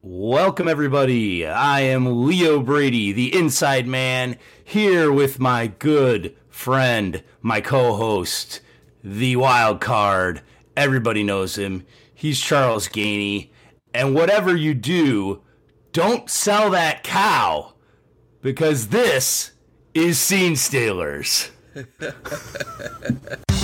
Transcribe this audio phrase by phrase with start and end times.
[0.00, 1.44] Welcome, everybody.
[1.44, 8.60] I am Leo Brady, the Inside Man, here with my good friend, my co host,
[9.02, 10.42] the wild card.
[10.76, 11.84] Everybody knows him.
[12.14, 13.50] He's Charles Gainey.
[13.92, 15.42] And whatever you do,
[15.90, 17.74] don't sell that cow
[18.40, 19.50] because this
[19.94, 21.50] is Scene Stealers.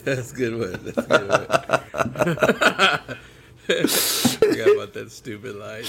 [0.04, 0.80] That's good one.
[0.82, 1.46] That's good one.
[3.88, 5.84] Forgot about that stupid line.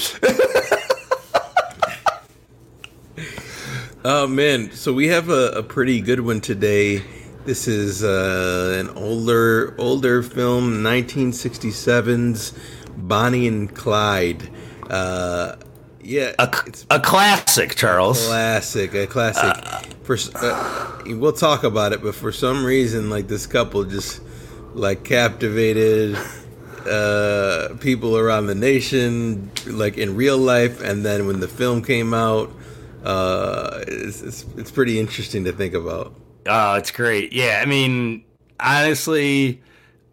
[4.05, 7.02] oh man, so we have a, a pretty good one today.
[7.45, 12.53] This is uh, an older older film, 1967's
[12.97, 14.49] Bonnie and Clyde.
[14.89, 15.55] Uh,
[16.03, 16.49] yeah, A,
[16.89, 18.25] a classic, Charles.
[18.27, 19.94] classic, a classic.
[20.03, 24.21] for uh, we'll talk about it, but for some reason, like this couple just
[24.73, 26.17] like captivated
[26.88, 32.13] uh, people around the nation, like in real life, and then when the film came
[32.13, 32.52] out,
[33.03, 36.13] uh, it's, it's it's pretty interesting to think about.
[36.47, 37.33] Oh, it's great.
[37.33, 38.23] Yeah, I mean,
[38.59, 39.61] honestly,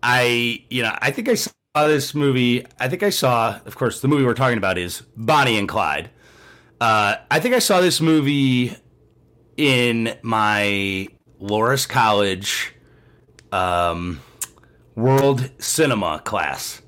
[0.02, 1.50] I you know I think I saw
[1.87, 2.67] this movie.
[2.79, 6.11] I think I saw, of course, the movie we're talking about is Bonnie and Clyde.
[6.81, 8.77] Uh, I think I saw this movie
[9.57, 11.09] in my
[11.41, 12.75] Loras College
[13.53, 14.20] um,
[14.95, 16.83] World Cinema class.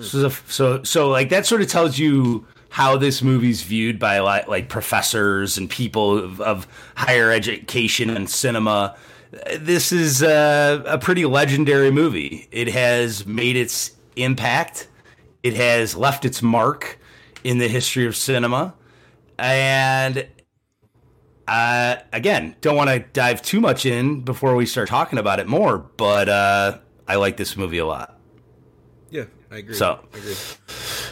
[0.00, 4.68] So, so, so, like that sort of tells you how this movie's viewed by like
[4.68, 8.96] professors and people of, of higher education and cinema.
[9.58, 12.48] This is a, a pretty legendary movie.
[12.50, 14.88] It has made its impact.
[15.42, 16.98] It has left its mark
[17.42, 18.74] in the history of cinema,
[19.38, 20.26] and
[21.46, 25.46] uh, again, don't want to dive too much in before we start talking about it
[25.46, 28.18] more, but uh, I like this movie a lot.
[29.10, 29.74] Yeah, I agree.
[29.74, 30.34] So- I agree.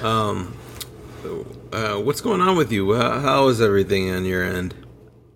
[0.02, 0.56] Um,
[1.72, 2.92] uh, what's going on with you?
[2.92, 4.74] Uh, how is everything on your end?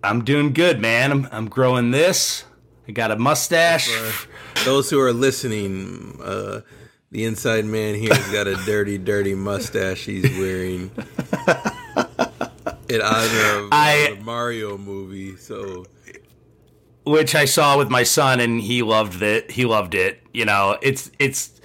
[0.03, 1.11] I'm doing good, man.
[1.11, 2.43] I'm, I'm growing this.
[2.87, 3.87] I got a mustache.
[3.89, 6.61] For those who are listening, uh,
[7.11, 10.91] the inside man here has got a dirty, dirty mustache he's wearing
[12.89, 15.35] in honor of I- the Mario movie.
[15.37, 15.85] So
[17.05, 19.51] which I saw with my son, and he loved it.
[19.51, 20.21] He loved it.
[20.33, 21.59] You know, it's it's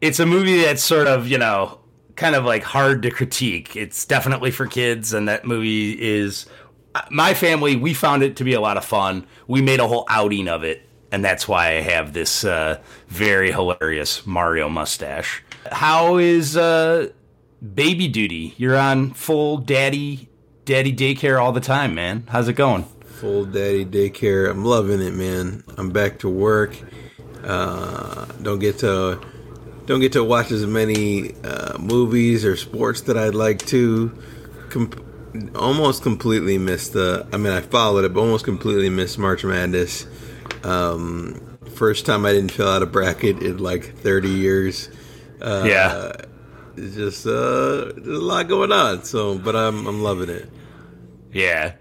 [0.00, 1.78] it's a movie that's sort of you know
[2.16, 3.76] kind of like hard to critique.
[3.76, 6.46] It's definitely for kids, and that movie is.
[6.92, 9.24] Uh, my family, we found it to be a lot of fun.
[9.46, 13.52] We made a whole outing of it, and that's why I have this uh, very
[13.52, 15.42] hilarious Mario mustache.
[15.70, 17.10] How is uh,
[17.74, 18.54] baby duty?
[18.56, 20.28] You're on full daddy
[20.64, 22.24] daddy daycare all the time, man.
[22.28, 22.86] How's it going?
[23.20, 24.50] full daddy daycare.
[24.50, 25.62] I'm loving it, man.
[25.76, 26.74] I'm back to work.
[27.44, 29.20] Uh, don't get to
[29.84, 34.16] don't get to watch as many uh, movies or sports that I'd like to.
[34.70, 37.26] Com- almost completely missed the.
[37.30, 40.06] I mean, I followed it, but almost completely missed March Madness.
[40.64, 44.88] Um, first time I didn't fill out a bracket in like 30 years.
[45.40, 46.12] Uh, Yeah.
[46.76, 49.02] It's just uh, there's a lot going on.
[49.04, 50.48] So, but I'm I'm loving it.
[51.32, 51.74] Yeah.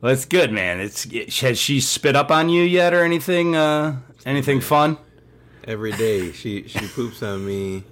[0.00, 0.78] Well, it's good, man.
[0.80, 1.04] It's
[1.40, 3.56] has she spit up on you yet or anything?
[3.56, 4.98] Uh, anything fun?
[5.64, 6.30] every day.
[6.32, 7.82] She she poops on me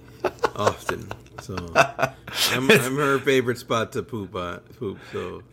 [0.55, 1.11] often.
[1.41, 4.59] So I'm, I'm her favorite spot to poop on.
[4.79, 4.97] Poop.
[5.11, 5.43] So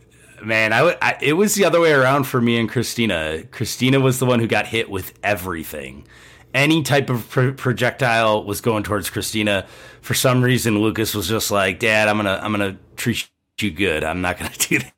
[0.45, 3.43] Man, I, it was the other way around for me and Christina.
[3.51, 6.05] Christina was the one who got hit with everything.
[6.53, 9.65] Any type of pro- projectile was going towards Christina.
[10.01, 13.27] For some reason, Lucas was just like, "Dad, I'm gonna I'm gonna treat
[13.59, 14.03] you good.
[14.03, 14.93] I'm not gonna do that."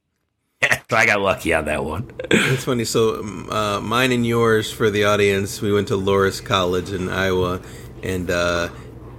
[0.89, 2.11] so I got lucky on that one.
[2.31, 2.83] it's funny.
[2.85, 5.61] So um, uh, mine and yours for the audience.
[5.61, 7.61] We went to Loras College in Iowa,
[8.03, 8.69] and uh,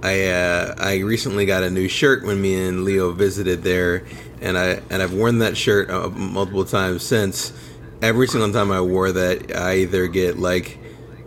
[0.03, 4.05] I uh, I recently got a new shirt when me and Leo visited there,
[4.41, 7.53] and I and I've worn that shirt uh, multiple times since.
[8.01, 10.77] Every single time I wore that, I either get like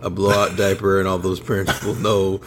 [0.03, 2.41] a blowout diaper, and all those parents will know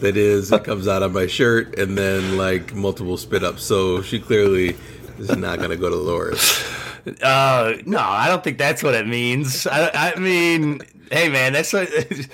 [0.00, 3.62] that is it comes out of my shirt, and then like multiple spit ups.
[3.62, 4.76] So she clearly
[5.18, 6.72] is not gonna go to Loras.
[7.22, 9.66] Uh, no, I don't think that's what it means.
[9.66, 10.80] I, I mean,
[11.10, 11.88] hey, man, that's what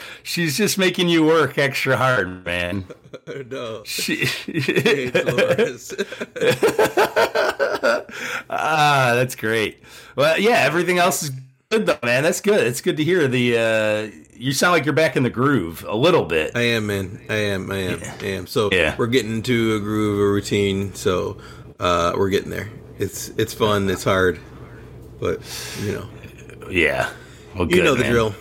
[0.22, 2.84] she's just making you work extra hard, man.
[3.50, 4.26] no, She,
[8.50, 9.82] ah, that's great.
[10.16, 11.30] Well, yeah, everything else is
[11.70, 12.22] good though, man.
[12.22, 12.66] That's good.
[12.66, 13.56] It's good to hear the.
[13.58, 16.52] Uh, you sound like you're back in the groove a little bit.
[16.56, 17.20] I am, man.
[17.28, 17.70] I am.
[17.70, 18.00] I am.
[18.00, 18.14] Yeah.
[18.20, 18.46] I am.
[18.46, 18.94] So Yeah.
[18.98, 20.94] we're getting into a groove, a routine.
[20.94, 21.38] So
[21.78, 22.70] uh, we're getting there.
[22.98, 23.88] It's it's fun.
[23.88, 24.38] It's hard,
[25.20, 25.40] but
[25.82, 26.08] you know,
[26.70, 27.10] Yeah.
[27.54, 28.12] Well, you know the man.
[28.12, 28.34] drill.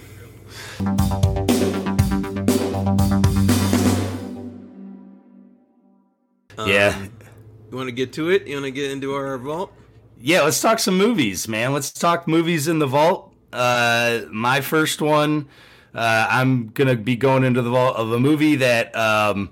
[6.65, 6.95] Yeah.
[6.95, 7.11] Um,
[7.69, 8.47] You want to get to it?
[8.47, 9.71] You want to get into our vault?
[10.19, 11.73] Yeah, let's talk some movies, man.
[11.73, 13.33] Let's talk movies in the vault.
[13.51, 15.47] Uh, my first one,
[15.95, 19.49] uh, I'm gonna be going into the vault of a movie that um,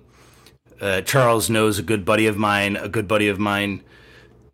[0.79, 2.75] uh, Charles knows a good buddy of mine.
[2.75, 3.83] A good buddy of mine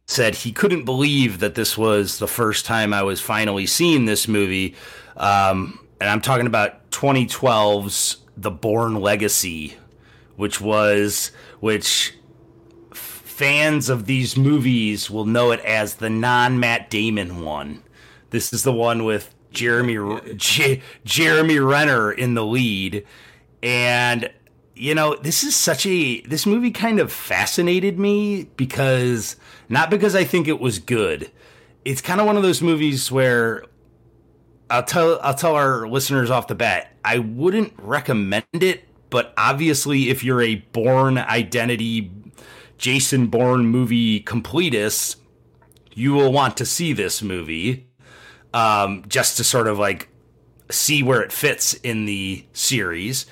[0.07, 4.27] said he couldn't believe that this was the first time I was finally seeing this
[4.27, 4.75] movie.
[5.17, 9.77] Um, and I'm talking about 2012's The Bourne Legacy,
[10.35, 12.13] which was which
[12.91, 17.83] fans of these movies will know it as the non Matt Damon one.
[18.29, 23.05] This is the one with Jeremy J- Jeremy Renner in the lead,
[23.63, 24.29] and
[24.73, 29.37] you know this is such a this movie kind of fascinated me because
[29.69, 31.31] not because I think it was good.
[31.83, 33.63] It's kind of one of those movies where
[34.69, 40.09] I'll tell I'll tell our listeners off the bat I wouldn't recommend it, but obviously
[40.09, 42.11] if you're a Bourne Identity
[42.77, 45.17] Jason Bourne movie completist,
[45.93, 47.87] you will want to see this movie
[48.53, 50.09] um, just to sort of like
[50.71, 53.25] see where it fits in the series.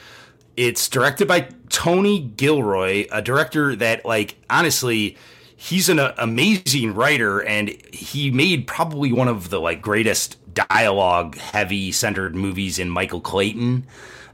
[0.56, 5.18] It's directed by Tony Gilroy, a director that, like, honestly,
[5.56, 11.92] he's an amazing writer, and he made probably one of the like greatest dialogue heavy
[11.92, 13.86] centered movies in Michael Clayton.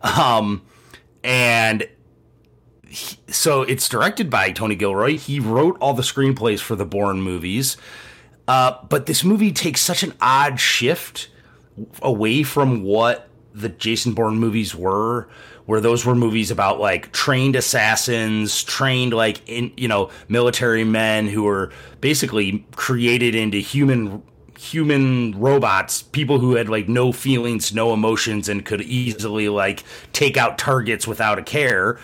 [0.01, 0.61] Um,
[1.23, 1.87] and
[3.27, 5.17] so it's directed by Tony Gilroy.
[5.17, 7.77] He wrote all the screenplays for the Bourne movies.
[8.47, 11.29] Uh, but this movie takes such an odd shift
[12.01, 15.29] away from what the Jason Bourne movies were,
[15.65, 21.27] where those were movies about like trained assassins, trained like in you know military men
[21.27, 21.71] who were
[22.01, 24.23] basically created into human
[24.59, 30.35] human robots, people who had like no feelings, no emotions, and could easily like take
[30.35, 31.97] out targets without a care.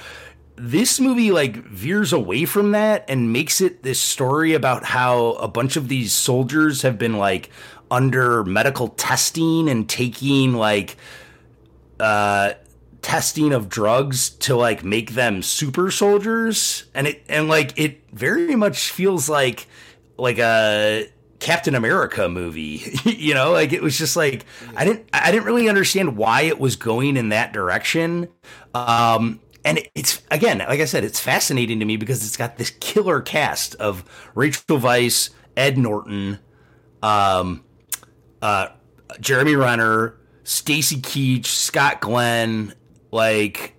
[0.56, 5.50] This movie like veers away from that and makes it this story about how a
[5.50, 7.50] bunch of these soldiers have been like
[7.92, 10.96] under medical testing and taking like
[12.00, 12.54] uh
[13.02, 16.86] testing of drugs to like make them super soldiers.
[16.94, 19.68] And it and like it very much feels like
[20.18, 21.10] like a
[21.46, 22.82] Captain America movie.
[23.06, 24.46] you know, like it was just like
[24.76, 28.30] I didn't I didn't really understand why it was going in that direction.
[28.74, 32.72] Um and it's again, like I said, it's fascinating to me because it's got this
[32.80, 34.04] killer cast of
[34.34, 36.40] Rachel Weisz, Ed Norton,
[37.04, 37.64] um,
[38.42, 38.70] uh,
[39.20, 42.74] Jeremy Renner, Stacy Keach, Scott Glenn,
[43.12, 43.76] like,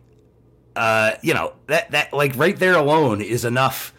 [0.76, 3.92] uh, you know that that like right there alone is enough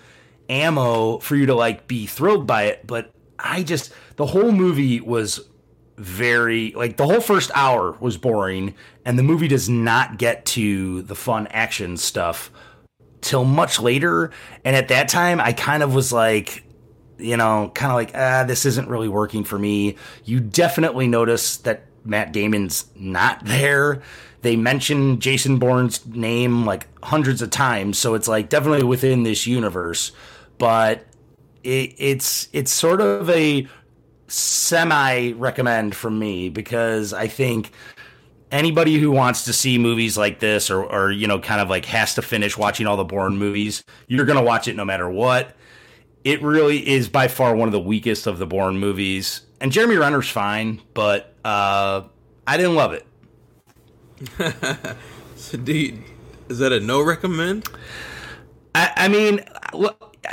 [0.49, 2.87] ammo for you to like be thrilled by it.
[2.87, 5.41] But I just the whole movie was
[5.97, 11.01] very like the whole first hour was boring and the movie does not get to
[11.03, 12.51] the fun action stuff
[13.21, 14.31] till much later.
[14.63, 16.63] And at that time I kind of was like
[17.17, 19.95] you know kind of like ah this isn't really working for me.
[20.23, 24.01] You definitely notice that Matt Damon's not there.
[24.43, 29.47] They mention Jason Bourne's name like hundreds of times so it's like definitely within this
[29.47, 30.11] universe.
[30.59, 31.05] But
[31.63, 33.67] it, it's it's sort of a
[34.27, 37.71] semi recommend from me because I think
[38.51, 41.85] anybody who wants to see movies like this or, or you know kind of like
[41.85, 45.55] has to finish watching all the Bourne movies, you're gonna watch it no matter what.
[46.23, 49.95] It really is by far one of the weakest of the Bourne movies, and Jeremy
[49.95, 52.03] Renner's fine, but uh,
[52.45, 53.05] I didn't love it.
[55.37, 56.03] So, do you,
[56.49, 57.69] is that a no recommend?
[58.73, 59.41] I, I mean,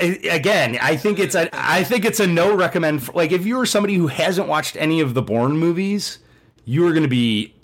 [0.01, 3.05] Again, I think it's a I think it's a no recommend.
[3.05, 6.19] For, like, if you are somebody who hasn't watched any of the Bourne movies,
[6.65, 7.55] you are going to be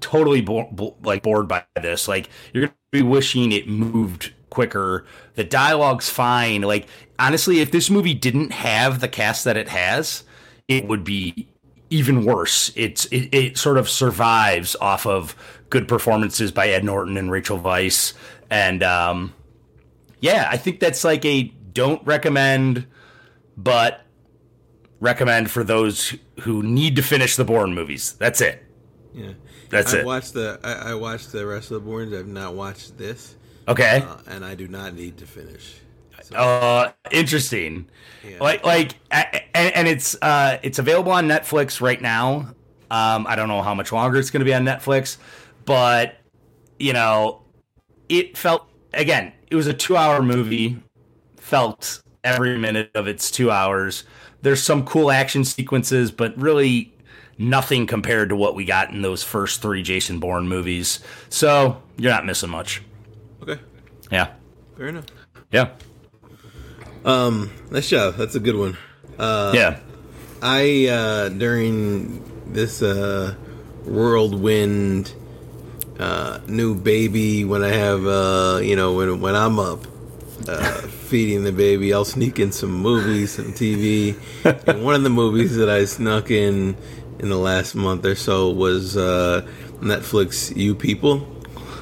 [0.00, 2.08] totally bo- bo- like bored by this.
[2.08, 5.04] Like, you're going to be wishing it moved quicker.
[5.34, 6.62] The dialogue's fine.
[6.62, 6.86] Like,
[7.18, 10.24] honestly, if this movie didn't have the cast that it has,
[10.68, 11.48] it would be
[11.90, 12.72] even worse.
[12.76, 15.36] It's it, it sort of survives off of
[15.70, 18.14] good performances by Ed Norton and Rachel Weisz,
[18.50, 19.34] and um,
[20.20, 22.86] yeah, I think that's like a don't recommend,
[23.56, 24.02] but
[25.00, 28.14] recommend for those who need to finish the Bourne movies.
[28.14, 28.64] That's it.
[29.12, 29.32] Yeah,
[29.70, 30.04] That's I it.
[30.04, 32.12] watched the I, I watched the rest of the Bournes.
[32.12, 33.36] I've not watched this,
[33.68, 34.02] Okay.
[34.02, 35.76] uh, and I do not need to finish.
[36.22, 37.88] So, Uh, interesting.
[38.22, 38.38] Yeah.
[38.40, 42.54] Like, like, and, and it's uh, it's available on Netflix right now.
[42.90, 45.18] Um, I don't know how much longer it's going to be on Netflix,
[45.64, 46.16] but
[46.78, 47.42] you know,
[48.08, 49.32] it felt again.
[49.50, 50.82] It was a two-hour movie.
[51.44, 54.04] Felt every minute of its two hours.
[54.40, 56.94] There's some cool action sequences, but really
[57.36, 61.00] nothing compared to what we got in those first three Jason Bourne movies.
[61.28, 62.80] So you're not missing much.
[63.42, 63.60] Okay,
[64.10, 64.28] Yeah.
[64.78, 65.04] fair enough.
[65.52, 65.68] Yeah.
[67.04, 68.14] Um, nice job.
[68.14, 68.78] That's a good one.
[69.18, 69.80] Uh, yeah.
[70.40, 72.24] I uh, during
[72.54, 73.34] this uh,
[73.84, 75.12] whirlwind
[75.98, 79.86] uh, new baby when I have uh, you know when when I'm up
[80.48, 84.16] uh, feeding the baby, I'll sneak in some movies, some TV.
[84.68, 86.76] and one of the movies that I snuck in
[87.18, 89.46] in the last month or so was uh,
[89.80, 91.26] Netflix You People.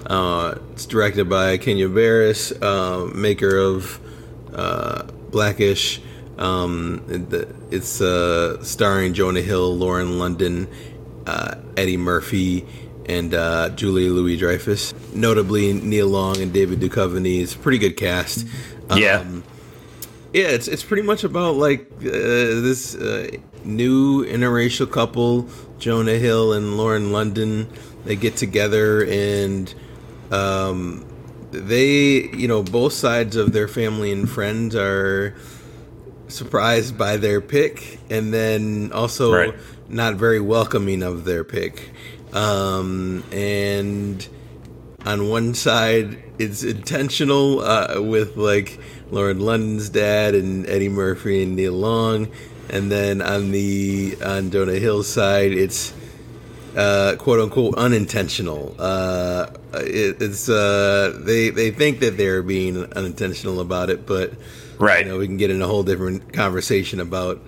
[0.07, 4.01] Uh, it's directed by Kenya Barris, uh, maker of
[4.55, 6.01] uh, Blackish.
[6.39, 10.69] Um, it- it's starring Jonah Hill, Lauren London,
[11.77, 12.67] Eddie Murphy,
[13.07, 14.95] and uh, Julia Louis Dreyfus.
[15.15, 17.41] Notably, Nia Long and David Duchovny.
[17.43, 18.47] It's a pretty good cast.
[18.95, 19.21] Yeah.
[19.21, 19.45] Um,
[20.33, 23.31] yeah, it's it's pretty much about like uh, this uh,
[23.65, 27.69] new interracial couple, Jonah Hill and Lauren London.
[28.05, 29.73] They get together and
[30.31, 31.07] um,
[31.51, 35.37] they, you know, both sides of their family and friends are
[36.29, 39.55] surprised by their pick, and then also Right.
[39.89, 41.91] not very welcoming of their pick.
[42.33, 44.27] Um, and
[45.05, 48.79] on one side it's intentional uh, with like
[49.11, 52.29] Lauren London's dad and Eddie Murphy and Nia Long,
[52.71, 55.93] and then on the on Jonah Hill's side it's
[56.77, 58.75] uh, quote unquote unintentional.
[58.79, 64.33] Uh, it, it's uh, they they think that they're being unintentional about it, but
[64.79, 65.05] Right.
[65.05, 67.41] you know we can get in a whole different conversation about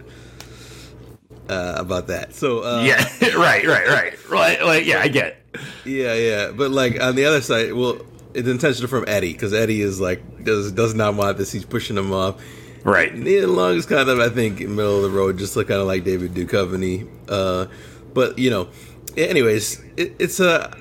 [1.48, 2.34] uh, about that.
[2.34, 3.04] So uh, yeah.
[3.36, 3.66] right.
[3.66, 3.86] Right.
[3.86, 4.28] Right.
[4.28, 4.64] Right.
[4.64, 5.36] Like, yeah, I get it.
[5.84, 7.98] Yeah, yeah, but like on the other side, well,
[8.32, 11.52] it's intentional from Eddie because Eddie is like does does not want this.
[11.52, 12.42] He's pushing him off.
[12.82, 13.14] Right.
[13.14, 15.86] Nia Long is kind of, I think, middle of the road, just like kind of
[15.86, 17.08] like David Duchovny.
[17.28, 17.66] Uh,
[18.12, 18.68] but you know,
[19.16, 20.76] anyways, it, it's a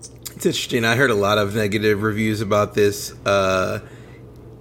[0.00, 0.84] it's interesting.
[0.84, 3.12] I heard a lot of negative reviews about this.
[3.26, 3.80] Uh,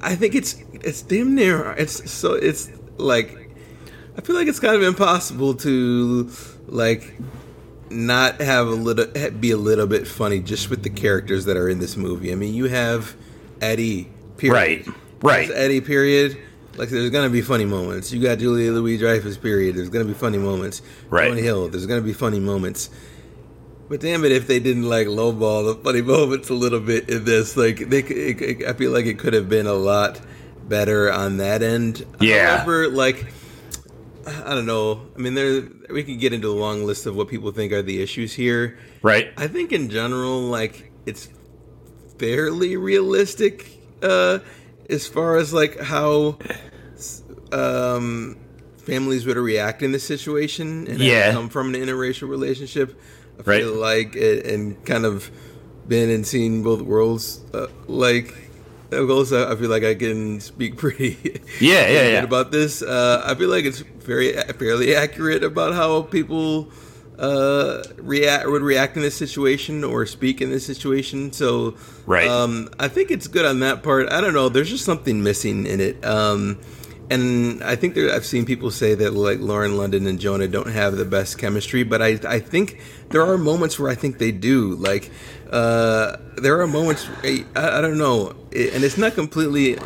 [0.01, 3.38] I think it's it's damn near it's so it's like
[4.19, 6.29] I feel like it's kind of impossible to
[6.67, 7.15] like
[7.89, 11.55] not have a little eh, be a little bit funny just with the characters that
[11.55, 12.33] are in this movie.
[12.33, 13.15] I mean, you have
[13.61, 14.87] Eddie, period.
[14.87, 14.95] Right.
[15.21, 15.47] Right.
[15.47, 16.37] There's Eddie, period.
[16.75, 18.11] Like, there's gonna be funny moments.
[18.11, 19.77] You got Julia Louis Dreyfus, period.
[19.77, 20.81] There's gonna be funny moments.
[21.09, 21.29] Right.
[21.29, 22.89] Jonah Hill, there's gonna be funny moments.
[23.87, 27.23] But damn it, if they didn't like lowball the funny moments a little bit in
[27.23, 30.19] this, like they, it, it, I feel like it could have been a lot
[30.67, 32.05] better on that end.
[32.19, 32.57] Yeah.
[32.57, 33.38] However, like
[34.45, 35.07] I don't know.
[35.15, 37.81] I mean, there we could get into a long list of what people think are
[37.81, 38.77] the issues here.
[39.01, 39.31] Right.
[39.37, 41.29] I think in general, like it's
[42.17, 43.65] fairly realistic
[44.01, 44.39] uh,
[44.89, 46.37] as far as like how
[47.51, 48.37] um,
[48.77, 51.31] families would react in this situation and Yeah.
[51.31, 52.99] come from an interracial relationship.
[53.39, 53.61] I Right.
[53.63, 55.31] feel like it, and kind of
[55.87, 57.39] been and seen both worlds.
[57.53, 58.33] Uh, like
[58.93, 61.17] also, I feel like I can speak pretty
[61.59, 62.23] Yeah, yeah, yeah.
[62.23, 62.81] about this.
[62.81, 66.69] Uh, I feel like it's very fairly accurate about how people
[67.19, 71.31] uh, react would react in this situation or speak in this situation.
[71.33, 72.27] So, Right.
[72.27, 74.09] um, I think it's good on that part.
[74.11, 74.49] I don't know.
[74.49, 76.03] There's just something missing in it.
[76.05, 76.57] Um,
[77.09, 80.69] and I think there, I've seen people say that like Lauren London and Jonah don't
[80.71, 84.31] have the best chemistry, but I I think there are moments where I think they
[84.31, 84.75] do.
[84.75, 85.09] Like
[85.51, 89.77] uh, there are moments I, I don't know, it, and it's not completely.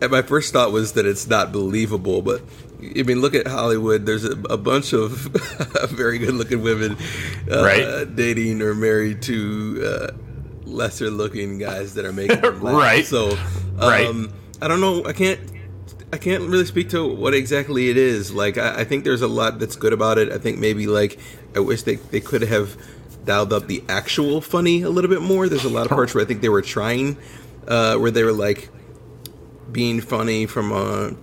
[0.00, 2.40] My first thought was that it's not believable, but
[2.80, 4.06] I mean, look at Hollywood.
[4.06, 5.10] There's a, a bunch of
[5.90, 6.96] very good-looking women
[7.50, 8.14] uh, Right.
[8.16, 10.12] dating or married to uh,
[10.64, 12.40] lesser-looking guys that are making.
[12.60, 13.04] Right.
[13.04, 13.36] So,
[13.76, 14.06] Right.
[14.06, 15.04] um, I don't know.
[15.04, 15.40] I can't.
[16.12, 18.32] I can't really speak to what exactly it is.
[18.32, 20.32] Like, I, I think there's a lot that's good about it.
[20.32, 21.18] I think maybe like
[21.54, 22.76] I wish they they could have
[23.24, 25.48] dialed up the actual funny a little bit more.
[25.48, 27.18] There's a lot of parts where I think they were trying,
[27.66, 28.70] uh, where they were like
[29.70, 31.14] being funny from a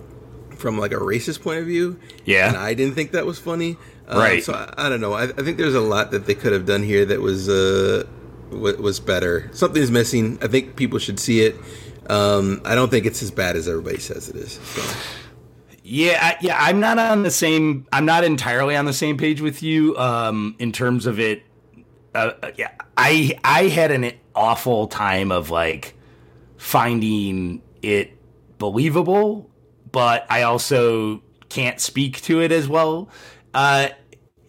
[0.56, 1.98] from like a racist point of view.
[2.24, 2.48] Yeah.
[2.48, 3.76] and I didn't think that was funny.
[4.08, 4.42] Uh, Right.
[4.42, 5.12] So I, I don't know.
[5.14, 8.04] I, I think there's a lot that they could have done here that was uh
[8.52, 9.50] wa- was better.
[9.52, 10.38] Something's missing.
[10.40, 11.56] I think people should see it.
[12.08, 14.52] Um, I don't think it's as bad as everybody says it is.
[14.52, 14.82] So.
[15.82, 17.86] Yeah, I, yeah, I'm not on the same.
[17.92, 21.44] I'm not entirely on the same page with you um, in terms of it.
[22.12, 25.94] Uh, uh, yeah, I I had an awful time of like
[26.56, 28.12] finding it
[28.58, 29.48] believable,
[29.92, 33.08] but I also can't speak to it as well.
[33.54, 33.88] Uh,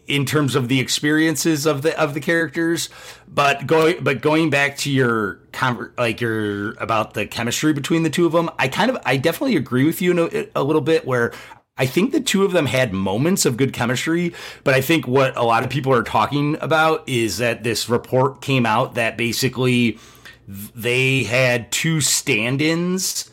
[0.07, 2.89] in terms of the experiences of the of the characters.
[3.27, 8.09] But going but going back to your conver- like your about the chemistry between the
[8.09, 11.05] two of them, I kind of I definitely agree with you a, a little bit
[11.05, 11.33] where
[11.77, 14.33] I think the two of them had moments of good chemistry,
[14.63, 18.41] but I think what a lot of people are talking about is that this report
[18.41, 19.99] came out that basically
[20.47, 23.29] they had two stand-ins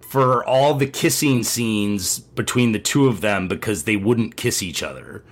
[0.00, 4.82] for all the kissing scenes between the two of them because they wouldn't kiss each
[4.82, 5.24] other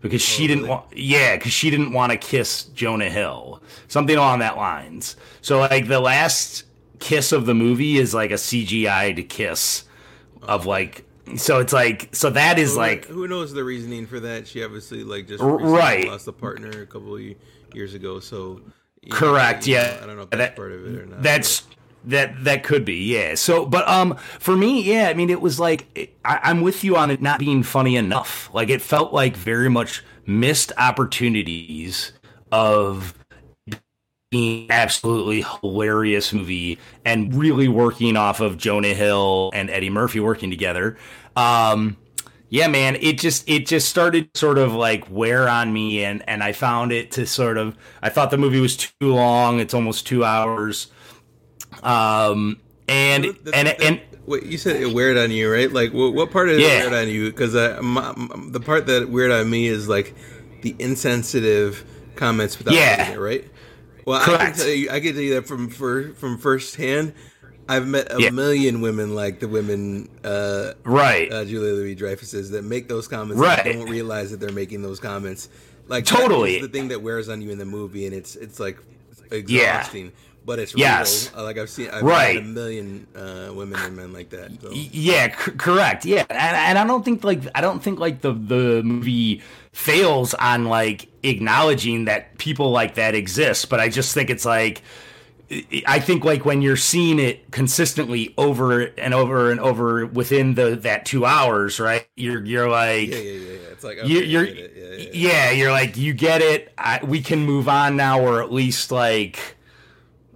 [0.00, 3.62] because she oh, didn't want yeah because she didn't want to kiss jonah hill.
[3.88, 5.16] Something along that lines.
[5.40, 6.64] So like the last
[6.98, 9.84] kiss of the movie is like a cgi to kiss
[10.42, 11.04] of like
[11.36, 14.46] so it's like so that is like who knows the reasoning for that?
[14.46, 16.06] She obviously like just right.
[16.06, 17.22] lost a partner a couple of
[17.74, 18.60] years ago so
[19.10, 21.62] correct know, yeah i don't know if that's that, part of it or not that's
[21.62, 21.76] but.
[22.04, 23.34] That that could be, yeah.
[23.34, 25.08] So, but um, for me, yeah.
[25.08, 28.48] I mean, it was like I, I'm with you on it not being funny enough.
[28.54, 32.12] Like it felt like very much missed opportunities
[32.52, 33.14] of
[34.30, 40.50] being absolutely hilarious movie and really working off of Jonah Hill and Eddie Murphy working
[40.50, 40.96] together.
[41.36, 41.96] Um,
[42.48, 46.42] yeah, man, it just it just started sort of like wear on me, and and
[46.42, 49.60] I found it to sort of I thought the movie was too long.
[49.60, 50.88] It's almost two hours.
[51.82, 55.70] Um, and and and what you said it weird on you, right?
[55.70, 56.80] Like what, what part of it yeah.
[56.80, 57.30] weird on you?
[57.30, 60.14] Because the part that weird on me is like
[60.62, 61.84] the insensitive
[62.16, 63.12] comments without yeah.
[63.12, 63.44] it, right?
[64.04, 64.42] Well, Correct.
[64.42, 67.14] I can tell you, I can tell you that from for, from first hand.
[67.68, 68.30] I've met a yeah.
[68.30, 71.30] million women like the women, uh, right?
[71.32, 73.64] Uh, Julia Louis Dreyfus's that make those comments, right?
[73.64, 75.48] don't realize that they're making those comments.
[75.86, 78.78] Like totally the thing that wears on you in the movie, and it's it's like
[79.30, 80.06] exhausting.
[80.06, 80.10] Yeah
[80.44, 81.30] but it's yes.
[81.30, 81.40] real.
[81.40, 82.38] Uh, like I've seen, I've right.
[82.38, 84.60] a million uh, women and men like that.
[84.60, 84.70] So.
[84.72, 86.04] Yeah, c- correct.
[86.04, 89.42] Yeah, and, and I don't think like I don't think like the the movie
[89.72, 94.82] fails on like acknowledging that people like that exist, but I just think it's like.
[95.84, 100.76] I think like when you're seeing it consistently over and over and over within the
[100.76, 102.06] that two hours, right?
[102.14, 103.58] You're you're like, yeah, yeah, yeah.
[103.72, 106.72] It's like okay, you, are yeah, yeah, yeah, you're like you get it.
[106.78, 109.56] I, we can move on now, or at least like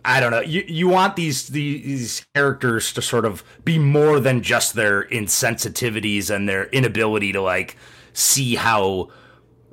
[0.05, 0.40] I don't know.
[0.40, 6.35] You you want these these characters to sort of be more than just their insensitivities
[6.35, 7.77] and their inability to like
[8.12, 9.09] see how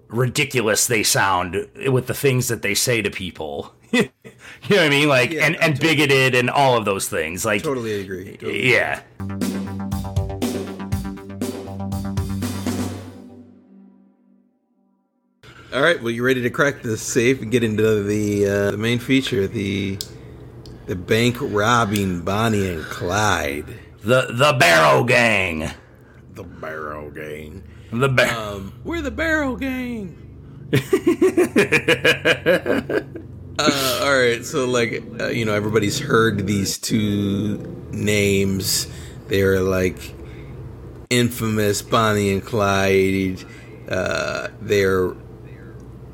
[0.08, 3.74] ridiculous they sound with the things that they say to people.
[3.92, 5.10] you know what I mean?
[5.10, 7.44] Like yeah, and and totally, bigoted and all of those things.
[7.44, 8.38] Like totally agree.
[8.38, 9.02] Totally yeah.
[15.74, 18.78] All right, well, you ready to crack the safe and get into the uh, the
[18.78, 19.98] main feature, the
[20.92, 23.80] the bank robbing Bonnie and Clyde.
[24.04, 25.72] The the Barrow Gang.
[26.34, 27.64] The Barrow Gang.
[27.94, 30.18] The Bar- um, We're the Barrow Gang.
[33.58, 38.88] uh, all right, so like uh, you know, everybody's heard these two names.
[39.30, 39.98] They're like
[41.10, 43.46] infamous Bonnie and Clyde.
[43.88, 45.16] Uh, they're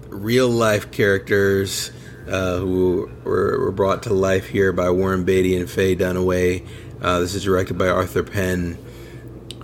[0.10, 1.90] real life characters
[2.28, 6.68] uh, who were, were, brought to life here by Warren Beatty and Faye Dunaway.
[7.02, 8.78] Uh, this is directed by Arthur Penn.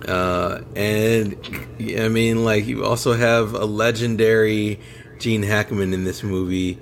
[0.06, 1.36] Uh, and
[1.80, 4.80] I mean, like, you also have a legendary
[5.18, 6.78] Gene Hackman in this movie.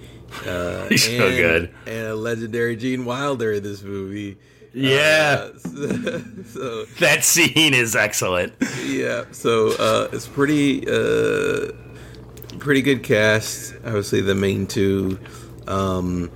[0.46, 1.74] Uh, He's and, so good.
[1.86, 4.38] And a legendary Gene Wilder in this movie.
[4.74, 5.50] Yeah.
[5.52, 8.54] Uh, so, so, that scene is excellent.
[8.84, 9.24] Yeah.
[9.32, 11.72] So uh, it's pretty, uh,
[12.58, 13.74] pretty good cast.
[13.84, 15.18] Obviously, the main two
[15.68, 16.30] um,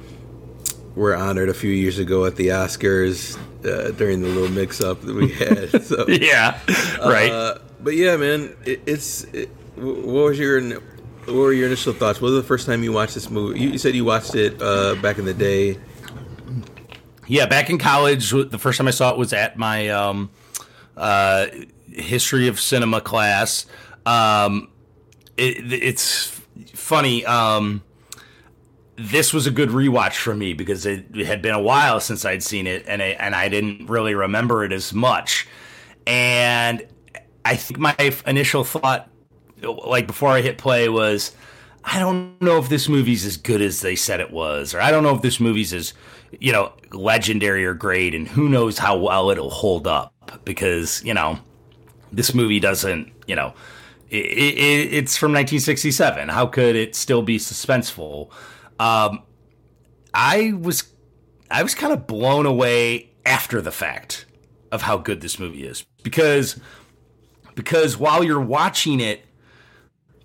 [0.95, 5.15] were honored a few years ago at the Oscars uh, during the little mix-up that
[5.15, 5.83] we had.
[5.85, 6.59] So yeah,
[7.05, 7.31] right.
[7.31, 9.25] Uh, but yeah, man, it, it's.
[9.25, 10.61] It, what was your
[11.27, 12.21] what were your initial thoughts?
[12.21, 13.61] What was the first time you watched this movie?
[13.61, 15.79] You, you said you watched it uh, back in the day.
[17.27, 20.31] Yeah, back in college, the first time I saw it was at my um,
[20.97, 21.47] uh,
[21.93, 23.67] history of cinema class.
[24.07, 24.69] Um,
[25.37, 26.41] it, it's
[26.75, 27.27] funny.
[27.27, 27.83] Um,
[28.97, 32.43] this was a good rewatch for me because it had been a while since I'd
[32.43, 35.47] seen it and I, and I didn't really remember it as much.
[36.07, 36.87] And
[37.45, 37.95] I think my
[38.27, 39.09] initial thought,
[39.63, 41.33] like before I hit play, was
[41.85, 44.91] I don't know if this movie's as good as they said it was, or I
[44.91, 45.95] don't know if this movie's as,
[46.41, 50.13] you know, legendary or great, and who knows how well it'll hold up
[50.45, 51.39] because, you know,
[52.11, 53.55] this movie doesn't, you know,
[54.11, 56.29] it, it, it's from 1967.
[56.29, 58.31] How could it still be suspenseful?
[58.79, 59.23] Um,
[60.13, 60.85] I was
[61.51, 64.27] I was kind of blown away after the fact
[64.73, 66.59] of how good this movie is because
[67.55, 69.25] because while you're watching it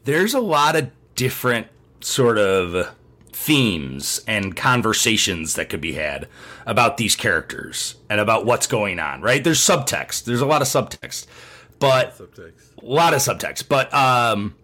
[0.04, 1.68] there's a lot of different
[2.02, 2.94] sort of
[3.32, 6.28] themes and conversations that could be had
[6.66, 9.44] about these characters and about what's going on, right?
[9.44, 10.26] There's subtext.
[10.26, 11.26] There's a lot of subtext.
[11.80, 12.82] But subtext.
[12.82, 13.68] a lot of subtext.
[13.68, 14.56] But um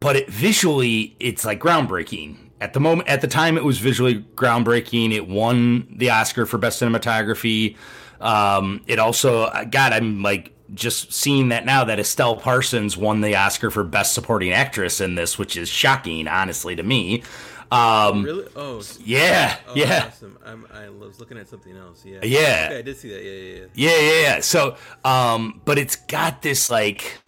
[0.00, 2.36] but it visually it's like groundbreaking.
[2.60, 5.12] At the moment at the time it was visually groundbreaking.
[5.12, 7.76] It won the Oscar for best cinematography.
[8.20, 13.36] Um it also god I'm like just seeing that now that Estelle Parsons won the
[13.36, 17.22] Oscar for Best Supporting Actress in this, which is shocking, honestly, to me.
[17.70, 18.46] Um, really?
[18.54, 20.06] Oh, yeah, oh, yeah.
[20.06, 20.38] Awesome.
[20.44, 22.04] I'm, i was looking at something else.
[22.04, 22.66] Yeah, yeah.
[22.66, 23.24] Okay, I did see that.
[23.24, 23.66] Yeah, yeah, yeah.
[23.74, 24.40] Yeah, yeah, yeah.
[24.40, 27.18] So, um, but it's got this like,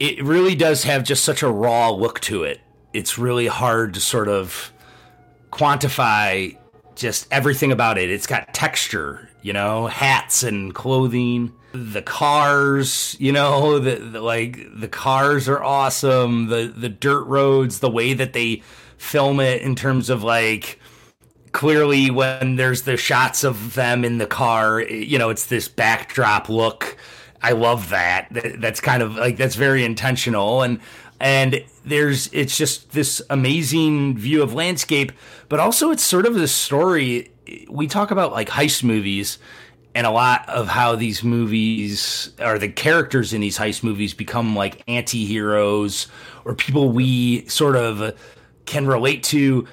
[0.00, 2.60] it really does have just such a raw look to it.
[2.92, 4.72] It's really hard to sort of
[5.50, 6.56] quantify
[6.94, 8.10] just everything about it.
[8.10, 14.66] It's got texture, you know, hats and clothing the cars, you know, the, the, like
[14.74, 16.46] the cars are awesome.
[16.48, 18.62] The the dirt roads, the way that they
[18.98, 20.78] film it in terms of like
[21.52, 26.48] clearly when there's the shots of them in the car, you know, it's this backdrop
[26.48, 26.96] look.
[27.42, 28.28] I love that.
[28.60, 30.78] That's kind of like that's very intentional and
[31.22, 35.12] and there's it's just this amazing view of landscape,
[35.48, 37.30] but also it's sort of the story.
[37.70, 39.38] We talk about like heist movies
[39.94, 44.56] and a lot of how these movies or the characters in these heist movies become
[44.56, 46.08] like anti-heroes
[46.44, 48.18] or people we sort of
[48.66, 49.68] can relate to.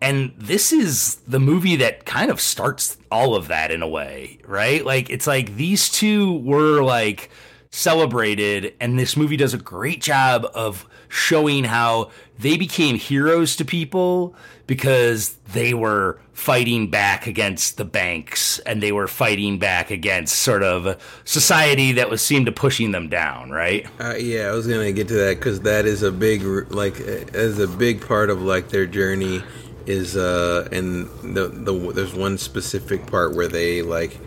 [0.00, 4.38] And this is the movie that kind of starts all of that in a way
[4.48, 4.84] right?
[4.84, 7.30] Like it's like these two were like
[7.70, 13.64] celebrated and this movie does a great job of showing how they became heroes to
[13.64, 14.34] people
[14.66, 20.62] because they were fighting back against the banks and they were fighting back against sort
[20.62, 23.86] of society that was seemed to pushing them down, right?
[23.98, 27.58] Uh, yeah, I was gonna get to that because that is a big like as
[27.58, 29.42] a big part of like their journey
[29.86, 34.18] is uh and the the there's one specific part where they like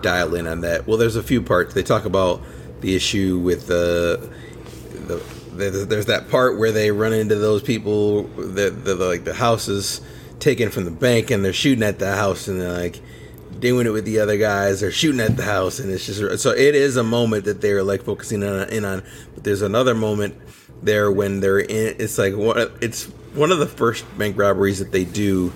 [0.00, 0.86] dial in on that.
[0.86, 2.42] Well, there's a few parts they talk about
[2.84, 4.30] the issue with the
[5.06, 5.22] the
[5.54, 10.00] there's that part where they run into those people that the, like the houses
[10.40, 13.00] taken from the bank and they're shooting at the house and they're like
[13.60, 14.80] doing it with the other guys.
[14.80, 17.84] They're shooting at the house and it's just so it is a moment that they're
[17.84, 19.02] like focusing on in on.
[19.34, 20.36] But there's another moment
[20.82, 24.92] there when they're in it's like one it's one of the first bank robberies that
[24.92, 25.52] they do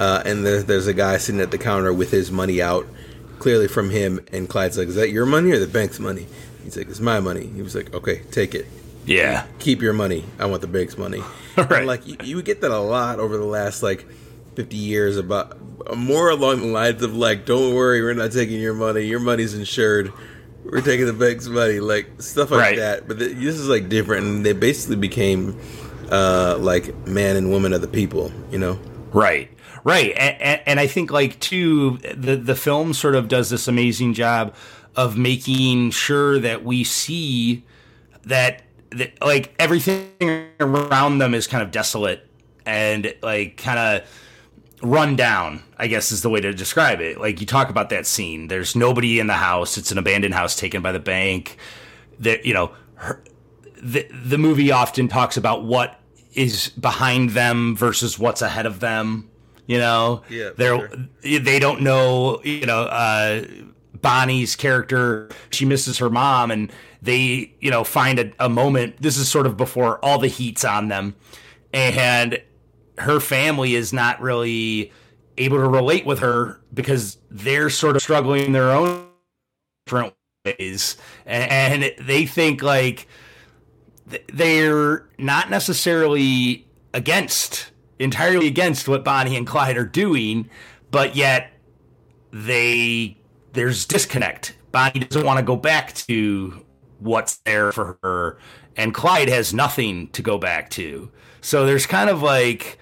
[0.00, 2.86] uh, and there, there's a guy sitting at the counter with his money out
[3.38, 6.26] clearly from him and Clyde's like is that your money or the bank's money
[6.64, 8.66] he's like it's my money he was like okay take it
[9.06, 9.46] yeah.
[9.58, 10.24] Keep your money.
[10.38, 11.22] I want the bank's money.
[11.56, 11.72] right.
[11.72, 14.06] And like you, you get that a lot over the last like
[14.56, 15.58] 50 years about
[15.96, 19.52] more along the lines of like don't worry we're not taking your money your money's
[19.52, 20.12] insured
[20.64, 22.76] we're taking the bank's money like stuff like right.
[22.76, 25.58] that but the, this is like different and they basically became
[26.12, 28.78] uh like man and woman of the people you know
[29.12, 29.50] right
[29.82, 34.14] right and, and i think like too the the film sort of does this amazing
[34.14, 34.54] job
[34.96, 37.64] of making sure that we see
[38.24, 42.28] that that like everything around them is kind of desolate
[42.64, 44.08] and like kind of
[44.82, 47.18] run down i guess is the way to describe it.
[47.18, 48.48] Like you talk about that scene.
[48.48, 49.76] There's nobody in the house.
[49.76, 51.56] It's an abandoned house taken by the bank.
[52.20, 53.22] That you know her,
[53.82, 55.98] the the movie often talks about what
[56.32, 59.30] is behind them versus what's ahead of them
[59.66, 60.22] you know?
[60.28, 60.88] Yeah they're
[61.22, 61.38] sure.
[61.40, 63.44] they don't know you know uh
[64.04, 65.30] bonnie's character.
[65.50, 66.70] She misses her mom and
[67.02, 69.00] they you know find a, a moment.
[69.00, 71.16] This is sort of before all the heat's on them.
[71.72, 72.40] And
[72.98, 74.92] her family is not really
[75.38, 79.08] able to relate with her because they're sort of struggling their own
[79.86, 80.14] different
[80.44, 80.96] ways.
[81.26, 83.08] And, and they think like
[84.32, 90.50] they're not necessarily against entirely against what Bonnie and Clyde are doing
[90.90, 91.52] but yet
[92.32, 93.16] they
[93.54, 96.64] there's disconnect Bonnie doesn't want to go back to
[96.98, 98.38] what's there for her
[98.76, 101.10] and Clyde has nothing to go back to.
[101.40, 102.78] So there's kind of like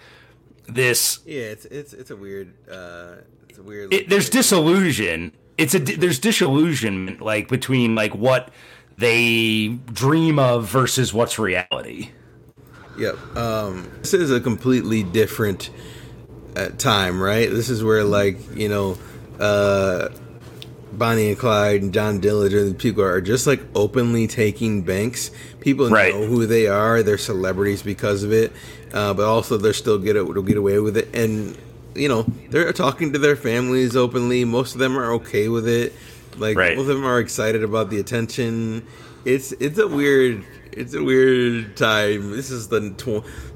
[0.67, 3.17] this Yeah, it's it's it's a weird uh
[3.49, 5.33] it's a weird it, there's disillusion.
[5.59, 8.51] It's a there's disillusionment like between like what
[8.97, 12.11] they dream of versus what's reality.
[12.99, 13.37] Yep.
[13.37, 15.71] Um this is a completely different
[16.57, 17.51] uh, time, right?
[17.51, 18.97] This is where like, you know,
[19.41, 20.09] uh
[20.93, 25.31] Bonnie and Clyde and John Dillinger and people are just like openly taking banks.
[25.61, 26.15] People right.
[26.15, 28.53] know who they are; they're celebrities because of it,
[28.93, 31.15] uh, but also they're still get it, get away with it.
[31.15, 31.57] And
[31.95, 34.45] you know, they're talking to their families openly.
[34.45, 35.93] Most of them are okay with it.
[36.37, 36.77] Like right.
[36.77, 38.87] most of them are excited about the attention.
[39.25, 42.31] it's it's a weird it's a weird time.
[42.31, 42.91] This is the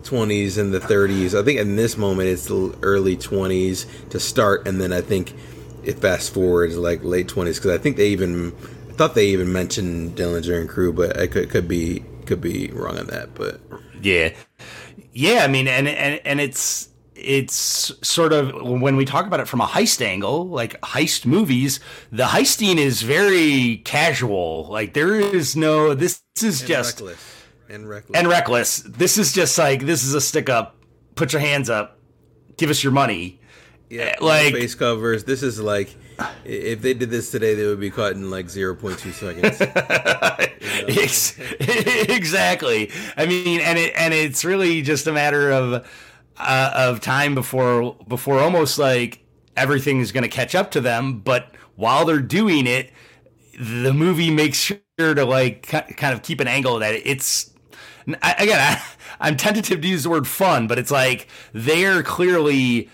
[0.05, 1.35] twenties and the thirties.
[1.35, 5.35] I think in this moment it's the early twenties to start, and then I think
[5.87, 8.53] it fast forwards like late twenties because I think they even
[8.91, 12.71] I thought they even mentioned Dillinger and crew, but I could could be could be
[12.73, 13.35] wrong on that.
[13.35, 13.61] But
[14.03, 14.35] yeah,
[15.13, 15.45] yeah.
[15.45, 19.61] I mean, and and and it's it's sort of when we talk about it from
[19.61, 21.81] a heist angle, like heist movies,
[22.13, 24.67] the heisting is very casual.
[24.71, 27.45] Like there is no this is and just reckless.
[27.69, 28.79] and reckless and reckless.
[28.83, 30.77] This is just like this is a stick up.
[31.15, 31.99] Put your hands up.
[32.57, 33.41] Give us your money.
[33.91, 35.25] Yeah, eh, like face covers.
[35.25, 35.95] This is like
[36.45, 39.61] if they did this today, they would be caught in like zero point two seconds.
[42.09, 42.91] exactly.
[43.17, 45.87] I mean, and it and it's really just a matter of
[46.37, 49.21] uh, of time before before almost like
[49.57, 51.21] everything is going to catch up to them.
[51.21, 52.91] But while they're doing it,
[53.59, 57.51] the movie makes sure to like kind of keep an angle that it's
[58.07, 58.59] again.
[58.59, 58.83] I,
[59.19, 62.91] I'm tentative to use the word fun, but it's like they're clearly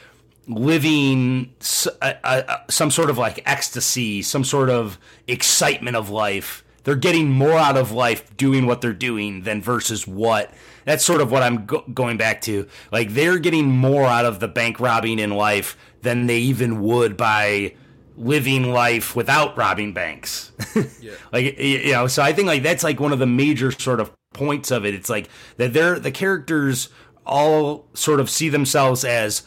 [0.47, 1.55] living
[2.01, 6.65] a, a, some sort of like ecstasy, some sort of excitement of life.
[6.85, 10.53] They're getting more out of life doing what they're doing than versus what
[10.85, 12.67] that's sort of what I'm go- going back to.
[12.91, 17.17] Like they're getting more out of the bank robbing in life than they even would
[17.17, 17.75] by
[18.17, 20.53] living life without robbing banks.
[21.01, 21.13] yeah.
[21.33, 24.13] Like you know, so I think like that's like one of the major sort of
[24.35, 24.95] points of it.
[24.95, 26.89] It's like that they're the characters
[27.25, 29.45] all sort of see themselves as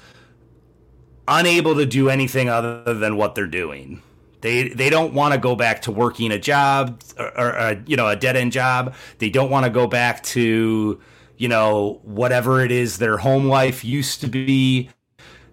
[1.27, 4.01] unable to do anything other than what they're doing.
[4.41, 7.97] They they don't want to go back to working a job or, or, uh, you
[7.97, 8.93] know a dead end job.
[9.17, 10.99] They don't want to go back to
[11.37, 14.89] you know, whatever it is their home life used to be,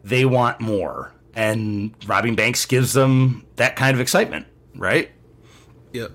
[0.04, 1.12] they want more.
[1.34, 5.10] And robbing banks gives them that kind of excitement, right?
[5.92, 6.10] Yep.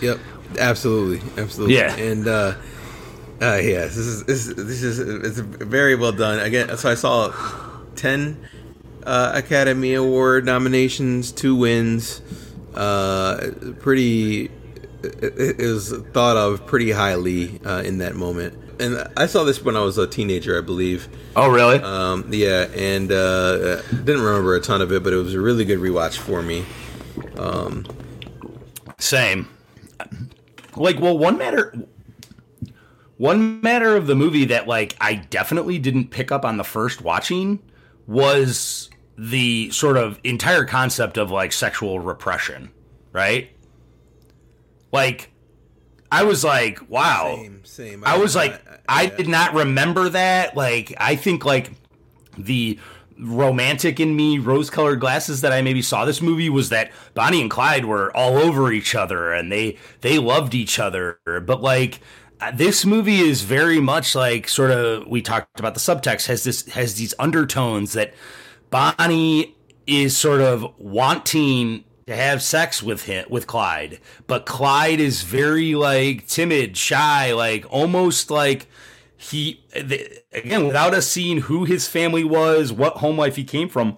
[0.00, 0.18] Yep.
[0.58, 1.42] Absolutely.
[1.42, 1.76] Absolutely.
[1.76, 1.94] Yeah.
[1.96, 2.54] And uh
[3.40, 6.38] uh yes, this is this, this is it's very well done.
[6.40, 7.32] Again, so I saw
[7.96, 8.48] 10
[9.06, 12.20] uh, Academy Award nominations, two wins.
[12.74, 14.50] Uh pretty
[15.02, 19.76] it is thought of pretty highly uh, in that moment and I saw this when
[19.76, 21.08] I was a teenager, I believe.
[21.34, 21.78] Oh, really?
[21.78, 25.64] Um, yeah, and uh, didn't remember a ton of it, but it was a really
[25.64, 26.64] good rewatch for me.
[27.38, 27.86] Um,
[28.98, 29.48] Same.
[30.76, 31.74] Like, well, one matter,
[33.16, 37.00] one matter of the movie that like I definitely didn't pick up on the first
[37.00, 37.60] watching
[38.06, 42.70] was the sort of entire concept of like sexual repression,
[43.12, 43.50] right?
[44.92, 45.30] Like
[46.10, 47.36] I was like, wow.
[47.36, 48.04] Same, same.
[48.04, 48.54] I, I was like,
[48.88, 50.56] I, I, I did not remember that.
[50.56, 51.72] Like, I think like
[52.38, 52.78] the
[53.18, 57.40] romantic in me, rose colored glasses that I maybe saw this movie was that Bonnie
[57.40, 61.18] and Clyde were all over each other and they they loved each other.
[61.24, 62.00] But like
[62.40, 66.44] uh, this movie is very much like sort of we talked about the subtext has
[66.44, 68.12] this has these undertones that
[68.70, 69.54] Bonnie
[69.86, 75.74] is sort of wanting to have sex with him with Clyde, but Clyde is very
[75.74, 78.68] like timid, shy, like almost like
[79.16, 79.64] he
[80.32, 83.96] again without us seeing who his family was, what home life he came from.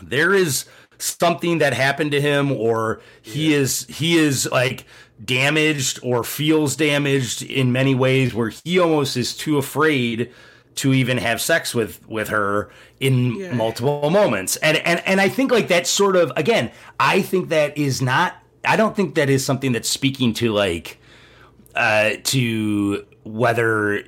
[0.00, 0.66] There is
[0.98, 3.58] something that happened to him, or he yeah.
[3.58, 4.84] is he is like
[5.24, 10.32] damaged or feels damaged in many ways, where he almost is too afraid
[10.76, 13.54] to even have sex with with her in yeah.
[13.54, 14.56] multiple moments.
[14.56, 18.36] And and and i think like that sort of again i think that is not
[18.64, 20.98] i don't think that is something that's speaking to like
[21.74, 24.04] uh to whether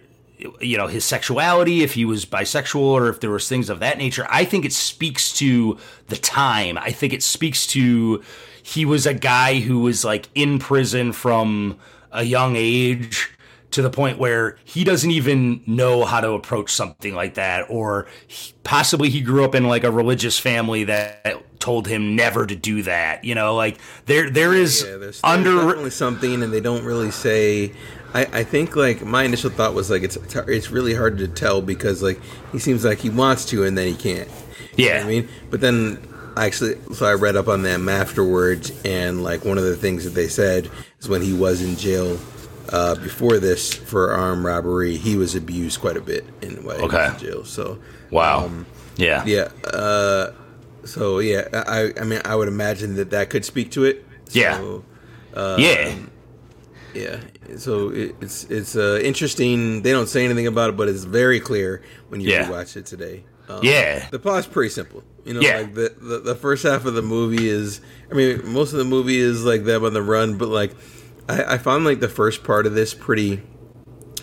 [0.60, 3.98] you know his sexuality if he was bisexual or if there was things of that
[3.98, 4.26] nature.
[4.30, 6.78] I think it speaks to the time.
[6.78, 8.22] I think it speaks to
[8.62, 11.78] he was a guy who was like in prison from
[12.12, 13.30] a young age
[13.74, 18.06] to the point where he doesn't even know how to approach something like that or
[18.28, 22.54] he, possibly he grew up in like a religious family that told him never to
[22.54, 23.56] do that you know?
[23.56, 27.72] Like there there is yeah, there's, there's under something and they don't really say
[28.14, 31.60] I, I think like my initial thought was like it's it's really hard to tell
[31.60, 32.20] because like
[32.52, 34.28] he seems like he wants to and then he can't.
[34.76, 35.28] Yeah you know I mean?
[35.50, 35.98] But then
[36.36, 40.10] actually so I read up on them afterwards and like one of the things that
[40.10, 42.20] they said is when he was in jail
[42.70, 47.08] uh, before this for armed robbery, he was abused quite a bit in, while okay.
[47.08, 47.44] in jail.
[47.44, 47.78] So
[48.10, 49.48] wow, um, yeah, yeah.
[49.64, 50.32] Uh,
[50.84, 54.04] so yeah, I I mean I would imagine that that could speak to it.
[54.26, 55.94] So, yeah, uh, yeah,
[56.94, 57.20] yeah.
[57.56, 59.82] So it, it's it's uh, interesting.
[59.82, 62.50] They don't say anything about it, but it's very clear when you yeah.
[62.50, 63.24] watch it today.
[63.48, 65.02] Um, yeah, the plot's pretty simple.
[65.24, 65.58] You know, yeah.
[65.58, 67.80] like the, the the first half of the movie is.
[68.10, 70.74] I mean, most of the movie is like them on the run, but like
[71.28, 73.42] I, I found like the first part of this pretty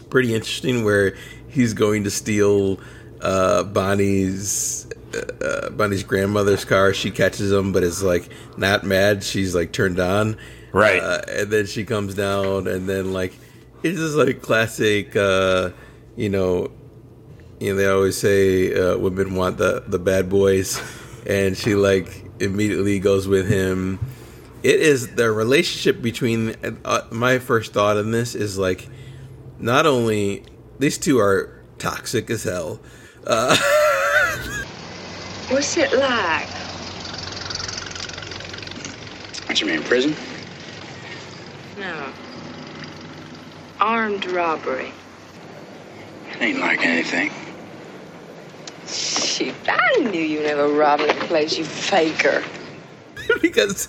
[0.09, 1.15] pretty interesting, where
[1.47, 2.79] he's going to steal
[3.21, 6.93] uh, Bonnie's uh, uh, Bonnie's grandmother's car.
[6.93, 9.23] She catches him, but is like not mad.
[9.23, 10.37] She's like turned on,
[10.71, 11.01] Right.
[11.01, 13.33] Uh, and then she comes down, and then like
[13.83, 15.15] it's just like classic.
[15.15, 15.71] Uh,
[16.15, 16.71] you know,
[17.59, 20.81] you know they always say uh, women want the the bad boys,
[21.27, 23.99] and she like immediately goes with him.
[24.63, 26.55] It is the relationship between.
[26.85, 28.87] Uh, my first thought in this is like,
[29.59, 30.43] not only
[30.79, 32.79] these two are toxic as hell.
[33.25, 33.55] Uh,
[35.49, 36.47] What's it like?
[39.47, 40.15] What you mean, prison?
[41.77, 42.13] No.
[43.79, 44.93] Armed robbery.
[46.31, 47.31] It ain't like anything.
[48.87, 52.43] Shit, I knew you never robbed a place, you faker.
[53.41, 53.87] because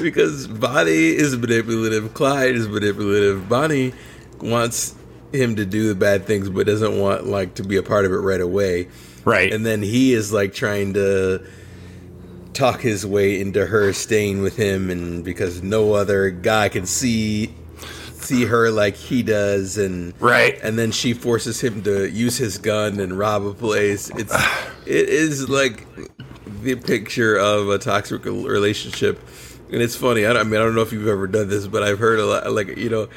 [0.00, 3.48] because Bonnie is manipulative, Clyde is manipulative.
[3.48, 3.92] Bonnie
[4.40, 4.94] wants
[5.32, 8.12] him to do the bad things, but doesn't want like to be a part of
[8.12, 8.88] it right away.
[9.24, 9.52] Right.
[9.52, 11.44] And then he is like trying to
[12.52, 17.52] talk his way into her staying with him, and because no other guy can see
[17.78, 20.58] see her like he does, and Right.
[20.62, 24.10] and then she forces him to use his gun and rob a place.
[24.16, 24.32] It's
[24.86, 25.86] it is like
[26.64, 29.20] the picture of a toxic relationship,
[29.70, 30.26] and it's funny.
[30.26, 32.26] I, I mean, I don't know if you've ever done this, but I've heard a
[32.26, 32.50] lot.
[32.50, 33.08] Like you know,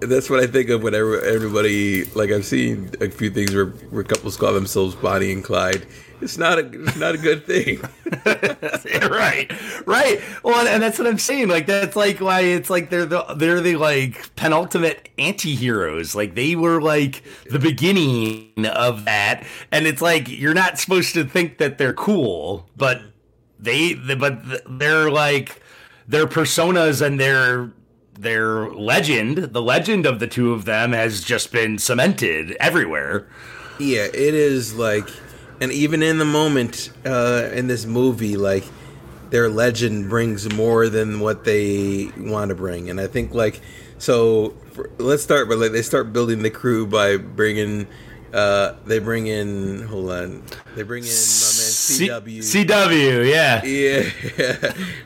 [0.00, 4.04] that's what I think of whenever everybody like I've seen a few things where, where
[4.04, 5.86] couples call themselves Bonnie and Clyde.
[6.20, 7.80] It's not a it's not a good thing.
[9.10, 9.50] right,
[9.86, 10.20] right.
[10.42, 11.48] Well, and that's what I'm saying.
[11.48, 16.14] Like that's like why it's like they're the they're the like penultimate anti-heroes.
[16.14, 21.24] Like they were like the beginning of that, and it's like you're not supposed to
[21.24, 23.02] think that they're cool, but
[23.58, 24.40] they, they but
[24.78, 25.62] they're like
[26.08, 27.72] their personas and their
[28.18, 33.28] their legend, the legend of the two of them has just been cemented everywhere.
[33.78, 35.08] Yeah, it is like,
[35.60, 38.64] and even in the moment uh, in this movie, like
[39.30, 43.60] their legend brings more than what they want to bring, and I think like
[43.98, 44.50] so.
[44.72, 47.86] For, let's start, but like they start building the crew by bringing.
[48.32, 49.82] Uh, they bring in.
[49.86, 50.42] Hold on.
[50.74, 52.38] They bring in my man C- CW.
[52.66, 53.64] CW, yeah.
[53.64, 54.10] Yeah,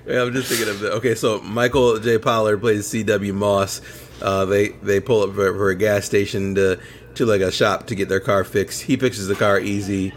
[0.07, 0.93] Yeah, I'm just thinking of the.
[0.95, 2.19] Okay, so Michael J.
[2.19, 3.33] Pollard plays C.W.
[3.33, 3.83] Moss.
[4.21, 6.81] Uh, they they pull up for, for a gas station to
[7.15, 8.83] to like a shop to get their car fixed.
[8.83, 10.13] He fixes the car easy.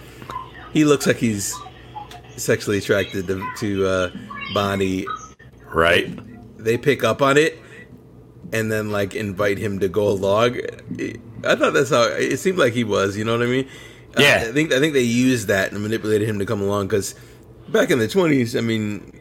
[0.74, 1.56] He looks like he's
[2.36, 4.10] sexually attracted to, to uh,
[4.54, 5.06] Bonnie.
[5.74, 6.10] Right.
[6.58, 7.60] They pick up on it
[8.52, 10.58] and then like invite him to go along.
[11.46, 13.16] I thought that's how it seemed like he was.
[13.18, 13.68] You know what I mean?
[14.18, 14.46] Uh, Yeah.
[14.48, 17.16] I think I think they used that and manipulated him to come along because
[17.70, 19.12] back in the twenties, I mean,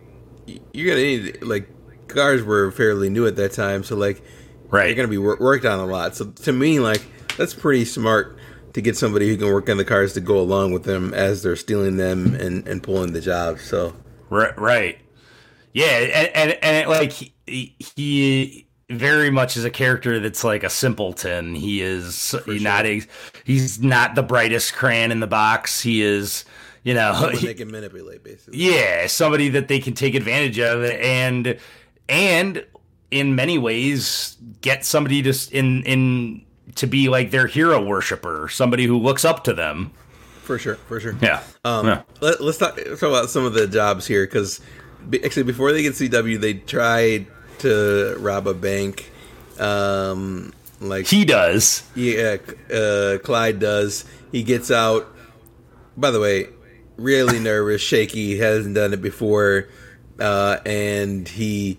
[0.72, 1.68] you're gonna need like
[2.08, 4.22] cars were fairly new at that time, so like
[4.70, 4.86] Right.
[4.86, 6.14] they're gonna be wor- worked on a lot.
[6.16, 7.02] So to me, like
[7.36, 8.36] that's pretty smart
[8.72, 11.42] to get somebody who can work on the cars to go along with them as
[11.42, 13.58] they're stealing them and and pulling the job.
[13.58, 13.94] So
[14.30, 14.98] Right, right.
[15.74, 20.64] Yeah, and and, and it, like he, he very much is a character that's like
[20.64, 21.54] a simpleton.
[21.54, 23.02] He is not a,
[23.44, 25.80] he's not the brightest crayon in the box.
[25.80, 26.44] He is,
[26.82, 28.58] you know, someone he- they can manipulate basically.
[28.58, 31.58] yeah, somebody that they can take advantage of, and
[32.08, 32.66] and
[33.10, 36.44] in many ways get somebody to s- in in
[36.76, 39.90] to be like their hero worshiper, somebody who looks up to them.
[40.42, 41.14] For sure, for sure.
[41.20, 42.02] Yeah, Um, yeah.
[42.20, 44.60] let, us talk, talk about some of the jobs here because
[45.24, 47.26] actually, before they get CW, they tried
[47.58, 49.10] to rob a bank.
[49.60, 51.84] Um, like he does.
[51.94, 52.38] yeah,
[52.74, 54.04] uh, Clyde does.
[54.32, 55.06] He gets out.
[55.96, 56.48] By the way,
[56.96, 58.38] really nervous, shaky.
[58.38, 59.68] Hasn't done it before,
[60.18, 61.78] uh, and he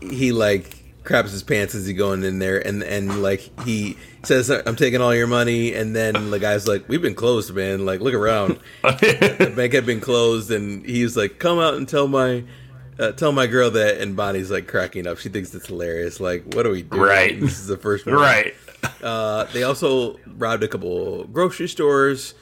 [0.00, 4.50] he like craps his pants as he going in there, and and like he says,
[4.50, 7.86] "I'm taking all your money," and then the guy's like, "We've been closed, man.
[7.86, 12.08] Like, look around." the bank had been closed, and he's like, "Come out and tell
[12.08, 12.44] my."
[12.96, 15.18] Uh, tell my girl that, and Bonnie's like cracking up.
[15.18, 16.20] She thinks it's hilarious.
[16.20, 17.02] Like, what are we doing?
[17.02, 17.40] Right.
[17.40, 18.14] This is the first one.
[18.14, 18.54] right.
[19.02, 22.34] Uh, they also robbed a couple grocery stores.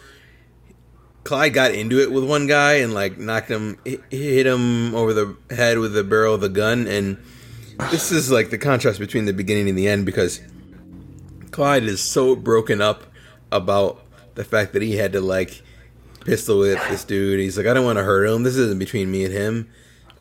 [1.24, 5.36] Clyde got into it with one guy and like knocked him, hit him over the
[5.48, 6.86] head with the barrel of the gun.
[6.86, 7.16] And
[7.90, 10.40] this is like the contrast between the beginning and the end because
[11.50, 13.04] Clyde is so broken up
[13.50, 14.02] about
[14.34, 15.62] the fact that he had to like
[16.24, 17.40] pistol whip this dude.
[17.40, 18.42] He's like, I don't want to hurt him.
[18.42, 19.70] This isn't between me and him.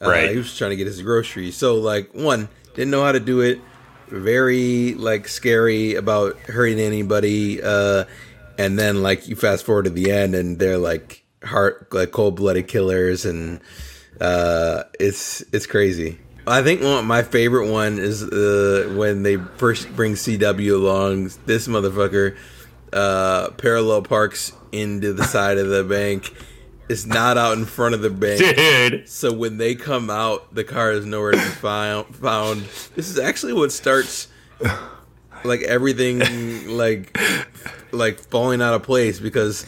[0.01, 0.31] Uh, Right.
[0.31, 1.55] he was trying to get his groceries.
[1.55, 3.59] So like, one didn't know how to do it.
[4.07, 7.61] Very like scary about hurting anybody.
[7.63, 8.05] Uh,
[8.57, 12.35] and then like you fast forward to the end and they're like heart like cold
[12.35, 13.61] blooded killers and
[14.19, 16.19] uh, it's it's crazy.
[16.47, 21.31] I think one, my favorite one is uh, when they first bring CW along.
[21.45, 22.35] This motherfucker
[22.91, 26.33] uh, parallel parks into the side of the bank.
[26.89, 28.39] It's not out in front of the bank.
[28.39, 29.07] Dude.
[29.07, 32.15] So when they come out, the car is nowhere to be found.
[32.17, 32.61] Found.
[32.95, 34.27] This is actually what starts
[35.43, 36.19] like everything
[36.77, 37.17] like
[37.91, 39.65] like falling out of place because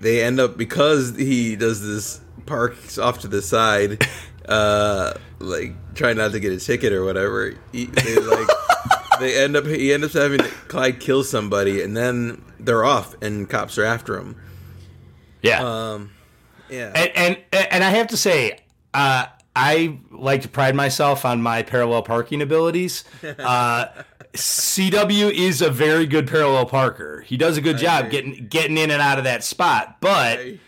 [0.00, 4.06] they end up because he does this parks off to the side,
[4.50, 7.54] uh, like trying not to get a ticket or whatever.
[7.72, 8.48] He, they like
[9.20, 13.48] they end up he ends up having Clyde kill somebody and then they're off and
[13.48, 14.36] cops are after him.
[15.42, 15.62] Yeah.
[15.62, 16.10] Um,
[16.68, 16.92] yeah.
[16.94, 17.10] and,
[17.52, 18.58] and and I have to say,
[18.92, 19.26] uh,
[19.56, 23.04] I like to pride myself on my parallel parking abilities.
[23.38, 23.86] Uh,
[24.32, 27.22] CW is a very good parallel parker.
[27.22, 28.10] He does a good job agree.
[28.10, 30.38] getting getting in and out of that spot, but.
[30.38, 30.58] I,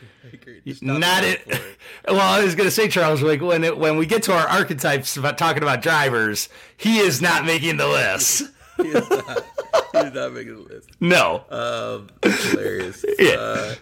[0.66, 0.72] I agree.
[0.72, 1.42] Just stop Not it.
[1.46, 1.62] it.
[2.08, 4.46] Well, I was going to say, Charles, like when it, when we get to our
[4.48, 8.42] archetypes about talking about drivers, he is not making the list.
[8.82, 9.44] He is not,
[9.92, 10.90] he not making the list.
[10.98, 11.44] No.
[11.50, 13.04] Um, hilarious.
[13.18, 13.34] Yeah.
[13.34, 13.74] Uh,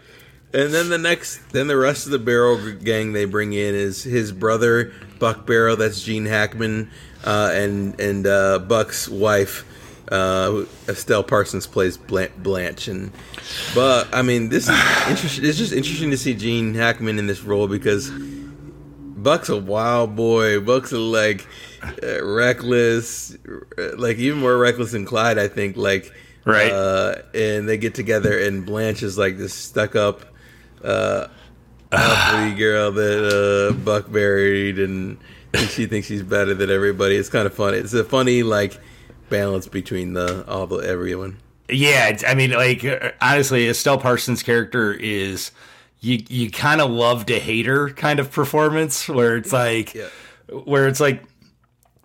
[0.53, 4.03] and then the next, then the rest of the Barrow gang they bring in is
[4.03, 5.77] his brother Buck Barrow.
[5.77, 6.91] That's Gene Hackman,
[7.25, 9.65] uh, and and uh, Buck's wife,
[10.11, 12.89] uh, Estelle Parsons plays Blanche.
[12.89, 13.13] And
[13.75, 15.45] but I mean, this is interesting.
[15.45, 20.61] It's just interesting to see Gene Hackman in this role because Buck's a wild boy.
[20.61, 21.47] Buck's a, like
[22.03, 23.37] uh, reckless,
[23.79, 25.39] uh, like even more reckless than Clyde.
[25.39, 26.13] I think like
[26.45, 26.73] Right.
[26.73, 30.23] Uh, and they get together, and Blanche is like this stuck up,
[30.83, 31.29] uh,
[31.93, 35.19] ugly girl that uh, Buck married, and
[35.69, 37.17] she thinks she's better than everybody.
[37.17, 37.79] It's kind of funny.
[37.79, 38.79] It's a funny like
[39.31, 41.39] balance between the all the everyone.
[41.69, 45.53] Yeah, I mean, like uh, honestly, Estelle Parsons' character is
[46.01, 50.09] you you kind of love to hate her kind of performance, where it's like, Yeah.
[50.65, 51.23] where it's like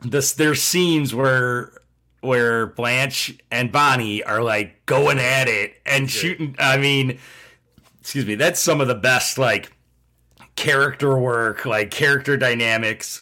[0.02, 0.34] this.
[0.34, 1.72] There's scenes where
[2.22, 6.56] where Blanche and Bonnie are like going at it and shooting.
[6.60, 7.18] I mean,
[8.02, 9.72] excuse me, that's some of the best like
[10.56, 13.22] character work, like character dynamics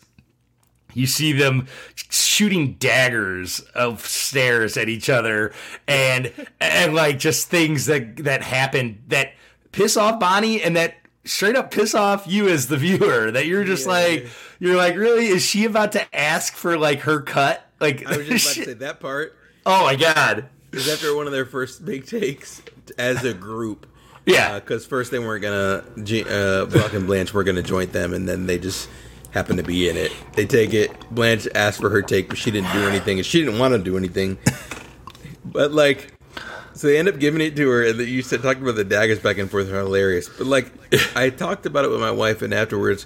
[0.94, 1.68] you see them
[2.10, 5.52] shooting daggers of stares at each other
[5.88, 9.34] and and like just things that that happen that
[9.72, 13.64] piss off Bonnie and that straight up piss off you as the viewer that you're
[13.64, 14.28] just like
[14.60, 15.28] you're like really?
[15.28, 17.66] Is she about to ask for like her cut?
[17.80, 19.36] Like I was just about to say that part
[19.66, 20.50] oh my god.
[20.72, 22.62] is after one of their first big takes
[22.98, 23.88] as a group.
[24.26, 24.60] yeah.
[24.60, 25.84] Because first they weren't gonna
[26.30, 28.90] uh, Buck and Blanche were gonna joint them, and then they just
[29.34, 30.12] happened to be in it.
[30.34, 30.92] They take it.
[31.10, 33.80] Blanche asked for her take, but she didn't do anything, and she didn't want to
[33.80, 34.38] do anything.
[35.44, 36.14] But like,
[36.74, 39.20] so they end up giving it to her, and you said talking about the daggers
[39.20, 40.30] back and forth are hilarious.
[40.30, 40.72] But like,
[41.16, 43.06] I talked about it with my wife, and afterwards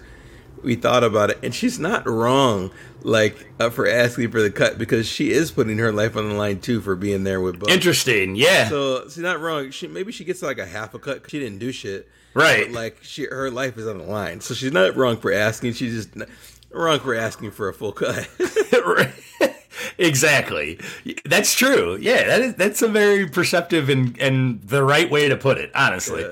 [0.64, 2.72] we thought about it, and she's not wrong.
[3.04, 6.36] Like uh, for asking for the cut because she is putting her life on the
[6.36, 7.70] line too for being there with Buck.
[7.70, 9.70] interesting yeah So she's not wrong.
[9.70, 11.30] She maybe she gets like a half a cut.
[11.30, 12.10] She didn't do shit.
[12.38, 12.66] Right.
[12.66, 14.42] But like she, her life is on the line.
[14.42, 15.74] So she's not wrong for asking.
[15.74, 16.30] She's just not
[16.72, 18.30] wrong for asking for a full cut.
[20.00, 20.80] exactly
[21.26, 25.36] that's true yeah that is that's a very perceptive and and the right way to
[25.38, 26.26] put it honestly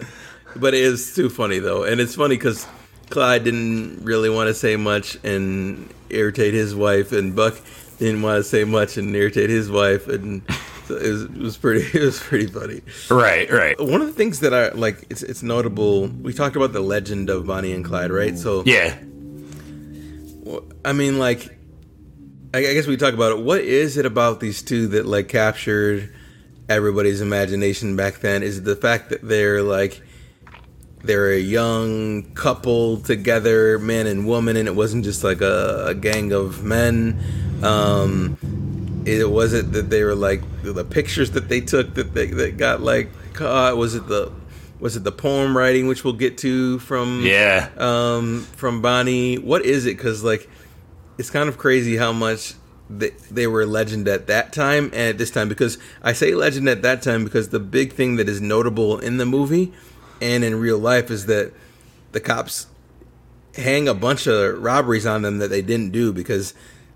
[0.55, 2.65] but it is too funny though, and it's funny because
[3.09, 7.59] Clyde didn't really want to say much and irritate his wife, and Buck
[7.99, 10.41] didn't want to say much and irritate his wife, and
[10.89, 11.85] it, was, it was pretty.
[11.97, 12.81] It was pretty funny.
[13.09, 16.07] right right One of the things that I like, it's it's notable.
[16.07, 18.37] We talked about the legend of Bonnie and Clyde, right?
[18.37, 18.97] So yeah
[20.83, 21.57] I mean, like,
[22.53, 23.39] I I guess we talk about it.
[23.39, 26.13] What is it about these two that like captured
[26.69, 28.43] everybody's imagination back then?
[28.43, 30.01] Is it the fact that they're like
[31.03, 35.95] they're a young couple together, man and woman, and it wasn't just like a, a
[35.95, 37.19] gang of men?
[37.63, 38.37] Um,
[39.07, 42.81] it wasn't that they were like the pictures that they took that they that got
[42.81, 43.77] like caught?
[43.77, 44.31] Was it the
[44.79, 49.37] was it the poem writing, which we'll get to from yeah um, from Bonnie.
[49.37, 49.97] What is it?
[49.97, 50.49] Because like,
[51.17, 52.53] it's kind of crazy how much
[52.89, 55.49] they, they were legend at that time and at this time.
[55.49, 59.17] Because I say legend at that time because the big thing that is notable in
[59.17, 59.73] the movie
[60.21, 61.53] and in real life is that
[62.11, 62.67] the cops
[63.55, 66.53] hang a bunch of robberies on them that they didn't do because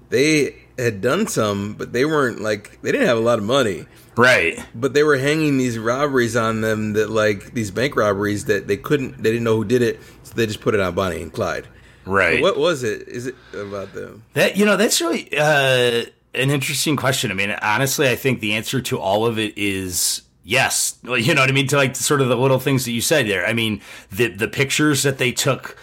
[0.10, 3.86] they had done some, but they weren't like they didn't have a lot of money
[4.16, 8.68] right but they were hanging these robberies on them that like these bank robberies that
[8.68, 11.22] they couldn't they didn't know who did it so they just put it on bonnie
[11.22, 11.66] and clyde
[12.06, 16.04] right what was it is it about them That you know, that's really uh,
[16.34, 17.32] an interesting question.
[17.32, 20.98] I mean, honestly, I think the answer to all of it is yes.
[21.04, 21.68] You know what I mean?
[21.68, 23.46] To like sort of the little things that you said there.
[23.46, 25.78] I mean, the the pictures that they took,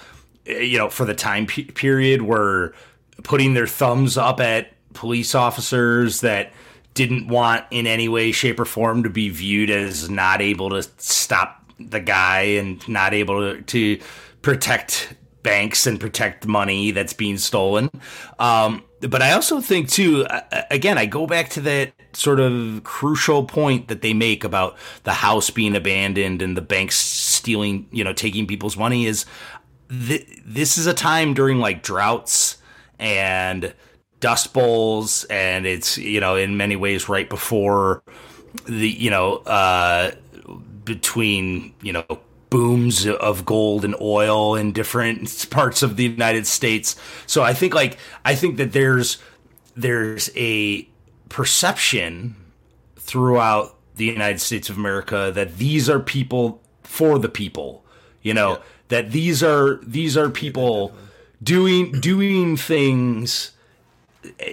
[0.49, 2.75] uh, you know, for the time pe- period were
[3.23, 6.53] putting their thumbs up at police officers that
[6.95, 10.83] didn't want in any way, shape, or form to be viewed as not able to
[10.97, 14.03] stop the guy and not able to, to
[14.43, 17.91] protect banks and protect money that's being stolen.
[18.39, 20.27] Um, but I also think too,
[20.71, 25.13] again, I go back to that sort of crucial point that they make about the
[25.13, 29.27] house being abandoned and the banks stealing, you know, taking people's money is
[29.89, 32.57] th- this is a time during like droughts
[32.99, 33.75] and
[34.27, 38.03] dust bowls and it's, you know, in many ways right before
[38.65, 40.11] the, you know, uh,
[40.85, 42.05] between, you know,
[42.51, 46.97] booms of gold and oil in different parts of the United States.
[47.29, 49.19] So I think like I think that there's
[49.77, 50.89] there's a
[51.29, 52.35] perception
[52.97, 57.85] throughout the United States of America that these are people for the people.
[58.23, 58.63] You know, yeah.
[58.89, 60.97] that these are these are people
[61.45, 63.53] doing doing things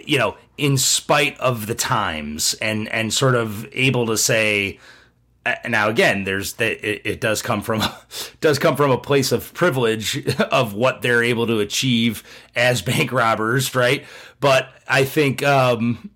[0.06, 4.80] you know in spite of the times and and sort of able to say
[5.68, 7.82] now again there's that it, it, does come from
[8.42, 12.24] does come from a place of privilege of what they're able to achieve
[12.56, 14.06] as bank robbers right?
[14.40, 16.10] But i think um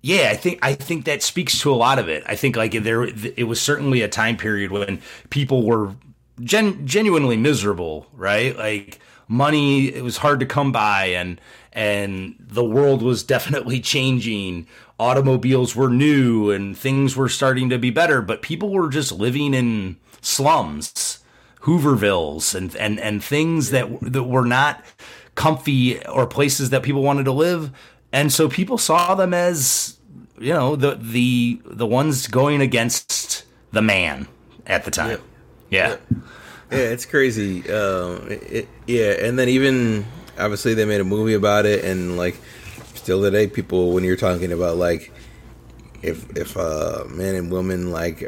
[0.00, 2.22] yeah i think i think that speaks to a lot of it.
[2.26, 5.94] I think like there it was certainly a time period when people were
[6.42, 8.56] gen, genuinely miserable right?
[8.56, 8.98] Like
[9.32, 11.40] money it was hard to come by and
[11.72, 14.66] and the world was definitely changing
[15.02, 19.52] automobiles were new and things were starting to be better, but people were just living
[19.52, 21.18] in slums,
[21.62, 24.84] Hoovervilles, and and and things that that were not
[25.34, 27.72] comfy or places that people wanted to live,
[28.12, 29.98] and so people saw them as
[30.38, 34.28] you know the the the ones going against the man
[34.66, 35.10] at the time.
[35.10, 35.16] Yeah.
[35.70, 36.18] Yeah, yeah
[36.76, 37.62] it's crazy.
[37.68, 40.06] Uh, it, yeah, and then even
[40.38, 42.36] obviously they made a movie about it, and like
[42.94, 45.12] still today, people when you're talking about like
[46.02, 48.22] if if a man and woman like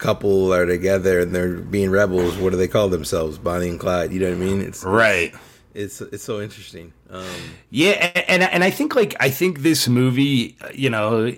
[0.00, 3.38] couple are together and they're being rebels, what do they call themselves?
[3.38, 4.12] Bonnie and Clyde.
[4.12, 4.60] You know what I mean?
[4.60, 5.32] It's right.
[5.72, 6.92] It's it's so interesting.
[7.08, 7.24] Um,
[7.70, 11.32] yeah, and and I think like I think this movie, you know,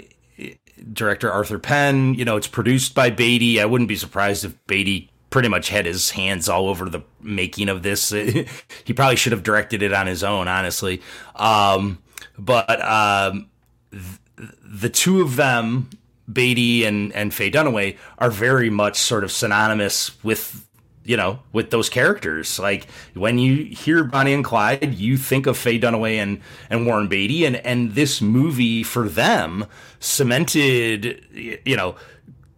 [0.92, 3.60] director Arthur Penn, you know, it's produced by Beatty.
[3.60, 7.68] I wouldn't be surprised if Beatty pretty much had his hands all over the making
[7.68, 8.10] of this.
[8.84, 11.02] he probably should have directed it on his own, honestly.
[11.34, 11.98] Um,
[12.38, 13.48] but um,
[13.90, 15.90] th- the two of them,
[16.32, 20.66] Beatty and and Faye Dunaway, are very much sort of synonymous with
[21.04, 22.58] you know with those characters.
[22.58, 27.08] Like when you hear Bonnie and Clyde, you think of Faye Dunaway and and Warren
[27.08, 29.66] Beatty, and and this movie for them
[29.98, 31.96] cemented you know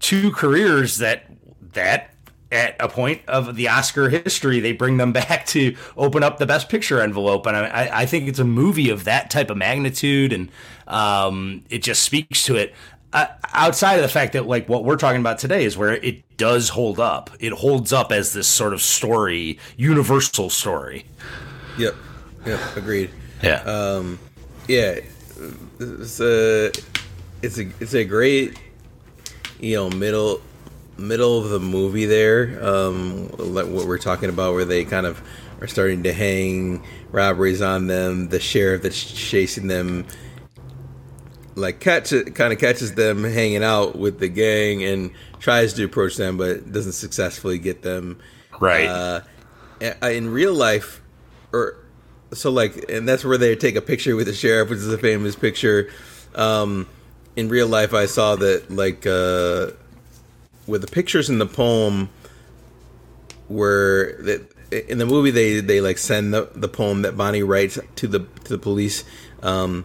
[0.00, 1.24] two careers that
[1.72, 2.13] that
[2.55, 6.46] at a point of the Oscar history, they bring them back to open up the
[6.46, 10.32] Best Picture envelope, and I, I think it's a movie of that type of magnitude,
[10.32, 10.50] and
[10.86, 12.74] um, it just speaks to it.
[13.12, 16.36] Uh, outside of the fact that like what we're talking about today is where it
[16.36, 17.30] does hold up.
[17.38, 21.05] It holds up as this sort of story, universal story.
[21.78, 21.94] Yep.
[22.44, 22.76] Yep.
[22.76, 23.11] Agreed.
[23.40, 23.62] Yeah.
[23.62, 24.18] Um,
[24.66, 24.98] yeah.
[25.78, 26.72] It's a
[27.42, 28.59] it's a it's a great
[29.61, 30.40] you know middle
[30.97, 35.20] middle of the movie there, um, like what we're talking about, where they kind of
[35.61, 38.28] are starting to hang robberies on them.
[38.28, 40.07] The sheriff that's chasing them,
[41.55, 46.16] like catch kind of catches them hanging out with the gang and tries to approach
[46.16, 48.18] them, but doesn't successfully get them.
[48.61, 48.86] Right.
[48.86, 49.20] Uh,
[50.03, 51.03] in real life,
[51.53, 51.76] or
[52.32, 54.99] so like, and that's where they take a picture with the sheriff, which is a
[54.99, 55.90] famous picture.
[56.34, 56.88] Um,
[57.36, 59.07] in real life, I saw that like.
[59.07, 59.72] Uh,
[60.66, 62.08] with the pictures in the poem
[63.48, 64.50] were that
[64.88, 68.20] in the movie they they like send the, the poem that Bonnie writes to the
[68.44, 69.04] to the police
[69.42, 69.84] um,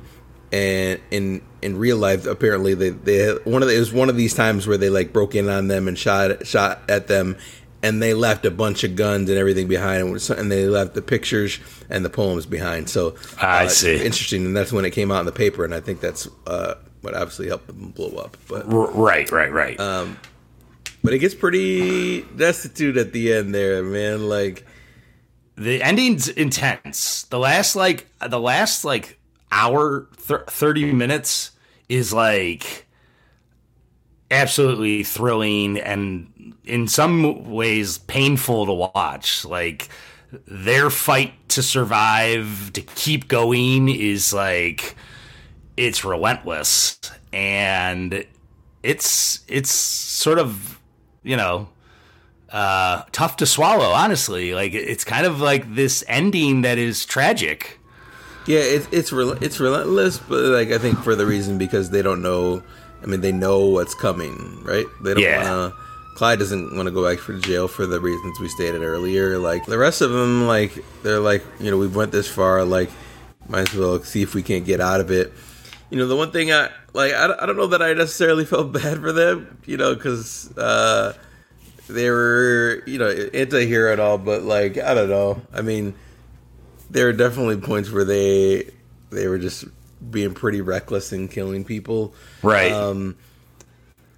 [0.52, 4.16] and in in real life apparently they they one of the, it was one of
[4.16, 7.36] these times where they like broke in on them and shot shot at them
[7.82, 11.60] and they left a bunch of guns and everything behind and they left the pictures
[11.90, 12.90] and the poems behind.
[12.90, 13.94] So uh, I see.
[13.96, 16.76] interesting and that's when it came out in the paper and I think that's uh,
[17.02, 19.80] what obviously helped them blow up but right right right.
[19.80, 20.18] Um,
[21.04, 24.28] but it gets pretty destitute at the end there, man.
[24.28, 24.66] Like
[25.56, 27.24] the ending's intense.
[27.24, 29.20] The last like the last like
[29.52, 31.52] hour th- 30 minutes
[31.88, 32.86] is like
[34.32, 39.46] absolutely thrilling and in some ways painful to watch.
[39.46, 39.90] Like
[40.48, 44.96] their fight to survive, to keep going is like
[45.78, 47.00] it's relentless
[47.32, 48.26] and
[48.84, 50.79] it's it's sort of
[51.30, 51.70] you know,
[52.52, 54.54] uh, tough to swallow, honestly.
[54.54, 57.80] Like it's kind of like this ending that is tragic.
[58.48, 62.02] Yeah, it's it's rel- it's relentless, but like I think for the reason because they
[62.02, 62.64] don't know.
[63.02, 64.86] I mean, they know what's coming, right?
[65.04, 65.38] They don't Yeah.
[65.50, 65.80] want to.
[66.18, 69.38] Clyde doesn't want to go back for jail for the reasons we stated earlier.
[69.38, 72.66] Like the rest of them, like they're like, you know, we've went this far.
[72.66, 72.90] Like,
[73.48, 75.32] might as well see if we can't get out of it.
[75.90, 78.72] You know, the one thing I like, I, I don't know that I necessarily felt
[78.72, 79.58] bad for them.
[79.66, 81.14] You know, because uh,
[81.88, 85.42] they were, you know, anti-hero and all, but like, I don't know.
[85.54, 85.96] I mean
[86.90, 88.70] there are definitely points where they
[89.12, 89.66] they were just
[90.10, 92.14] being pretty reckless and killing people.
[92.42, 92.72] Right.
[92.72, 93.18] Um,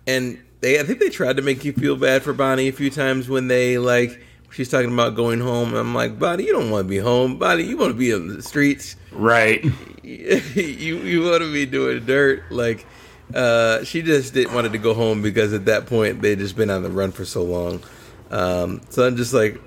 [0.07, 2.89] and they, I think they tried to make you feel bad for Bonnie a few
[2.89, 5.74] times when they like she's talking about going home.
[5.74, 7.38] I'm like, Buddy, you don't want to be home.
[7.38, 8.95] Buddy, you want to be in the streets.
[9.12, 9.64] right.
[10.04, 12.52] you you want to be doing dirt.
[12.52, 12.86] Like,
[13.34, 16.70] uh, she just didn't wanted to go home because at that point they'd just been
[16.70, 17.82] on the run for so long.
[18.30, 19.60] Um, so I'm just like,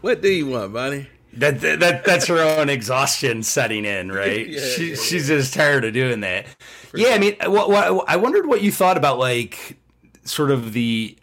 [0.00, 1.08] what do you want, Bonnie?
[1.34, 4.48] That, that that's her own exhaustion setting in, right?
[4.48, 6.46] Yeah, she, yeah, she's just tired of doing that.
[6.94, 9.78] yeah, I mean, what, what, I wondered what you thought about like
[10.24, 11.16] sort of the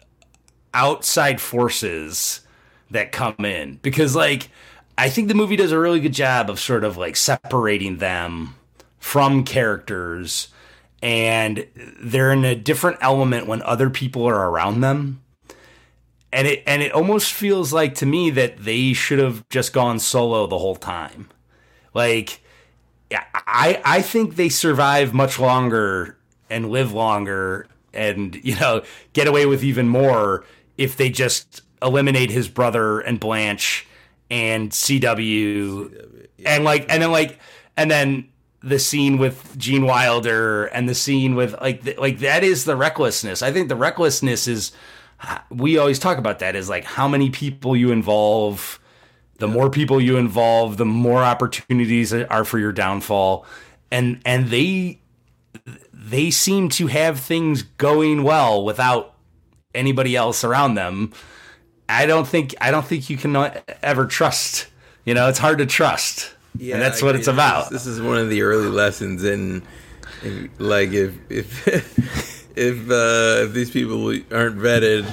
[0.76, 2.42] outside forces
[2.90, 4.48] that come in because like
[4.96, 8.54] I think the movie does a really good job of sort of like separating them
[8.98, 10.48] from characters
[11.02, 11.66] and
[12.00, 15.20] they're in a different element when other people are around them
[16.36, 19.98] and it and it almost feels like to me that they should have just gone
[19.98, 21.30] solo the whole time.
[21.94, 22.40] Like
[23.10, 26.18] I I think they survive much longer
[26.50, 28.82] and live longer and you know
[29.14, 30.44] get away with even more
[30.78, 33.86] if they just eliminate his brother and Blanche
[34.30, 37.38] and CW and like and then like
[37.76, 38.28] and then
[38.62, 42.76] the scene with Gene Wilder and the scene with like th- like that is the
[42.76, 43.42] recklessness.
[43.42, 44.72] I think the recklessness is
[45.50, 48.80] we always talk about that is like how many people you involve
[49.38, 53.46] the more people you involve the more opportunities are for your downfall
[53.90, 55.00] and and they
[55.92, 59.14] they seem to have things going well without
[59.76, 61.12] anybody else around them
[61.88, 63.36] i don't think i don't think you can
[63.82, 64.66] ever trust
[65.04, 68.18] you know it's hard to trust and that's what it's about This, this is one
[68.18, 69.62] of the early lessons in,
[70.22, 71.68] in like if if
[72.56, 75.06] if uh, if these people aren't vetted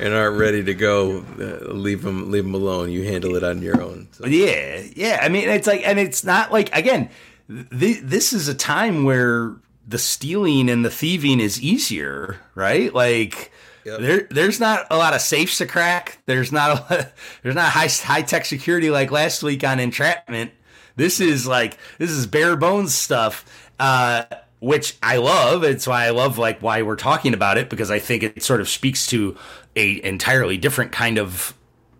[0.00, 2.90] and aren't ready to go, uh, leave them leave them alone.
[2.90, 4.08] You handle it on your own.
[4.12, 5.18] So, Yeah, yeah.
[5.22, 7.10] I mean, it's like, and it's not like again,
[7.48, 9.56] th- this is a time where
[9.88, 12.92] the stealing and the thieving is easier, right?
[12.94, 13.50] Like.
[13.84, 14.00] Yep.
[14.00, 16.18] There, there's not a lot of safes to crack.
[16.26, 17.10] There's not a
[17.42, 20.52] there's not high high tech security like last week on entrapment.
[20.96, 23.44] This is like this is bare bones stuff,
[23.78, 24.24] uh,
[24.60, 25.64] which I love.
[25.64, 28.60] It's why I love like why we're talking about it because I think it sort
[28.60, 29.36] of speaks to
[29.76, 31.54] a entirely different kind of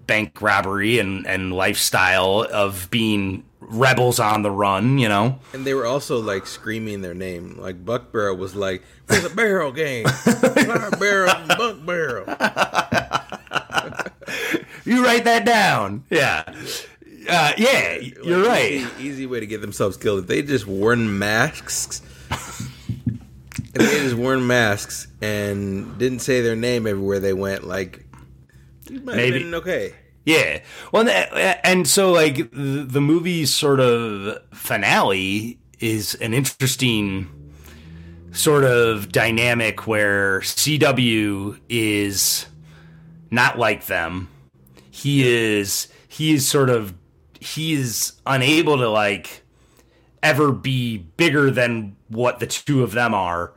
[0.07, 5.39] bank robbery and, and lifestyle of being rebels on the run, you know?
[5.53, 7.57] and they were also like screaming their name.
[7.59, 12.25] Like Buck Barrow was like, "For the barrel game, Fire barrel, Buck Barrow."
[14.85, 16.05] You write that down.
[16.11, 16.43] Yeah.
[17.29, 18.73] Uh, yeah, you're Like, right.
[18.73, 20.21] Easy, easy way to get themselves killed.
[20.21, 22.01] If they just worn masks,
[22.31, 28.05] if they just worn masks and didn't say their name everywhere they went, like
[28.89, 29.39] you might Maybe.
[29.39, 29.95] have been okay.
[30.31, 30.61] Yeah.
[30.93, 37.29] Well, and- so like the movie's sort of finale is an interesting
[38.33, 42.47] sort of dynamic where CW is
[43.31, 44.29] not like them.
[44.91, 46.95] He is he is sort of
[47.41, 49.43] he is unable to like
[50.23, 53.53] ever be bigger than what the two of them are.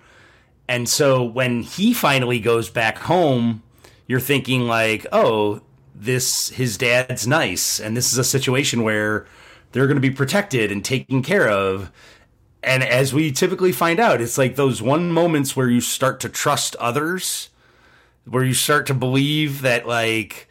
[0.68, 3.62] And so when he finally goes back home,
[4.08, 5.62] you're thinking like, "Oh,
[5.96, 9.26] this his dad's nice and this is a situation where
[9.72, 11.92] they're going to be protected and taken care of."
[12.64, 16.30] And as we typically find out, it's like those one moments where you start to
[16.30, 17.50] trust others,
[18.26, 20.48] where you start to believe that like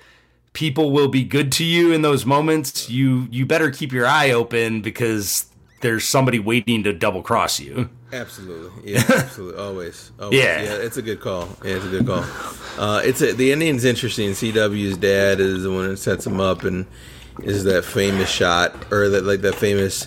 [0.53, 2.90] people will be good to you in those moments.
[2.90, 5.47] You you better keep your eye open because
[5.80, 7.88] there's somebody waiting to double cross you.
[8.13, 10.39] Absolutely, yeah, absolutely, always, always.
[10.39, 10.63] Yeah.
[10.63, 11.49] yeah, it's a good call.
[11.65, 12.25] Yeah, it's a good call.
[12.79, 14.31] Uh, it's a, the Indian's interesting.
[14.33, 16.87] CW's dad is the one that sets him up, and
[17.43, 20.07] is that famous shot or that like that famous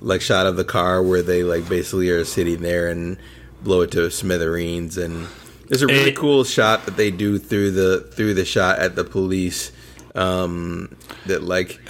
[0.00, 3.18] like shot of the car where they like basically are sitting there and
[3.62, 5.26] blow it to smithereens, and
[5.68, 8.94] it's a really It- cool shot that they do through the through the shot at
[8.94, 9.72] the police
[10.14, 10.94] um,
[11.26, 11.80] that like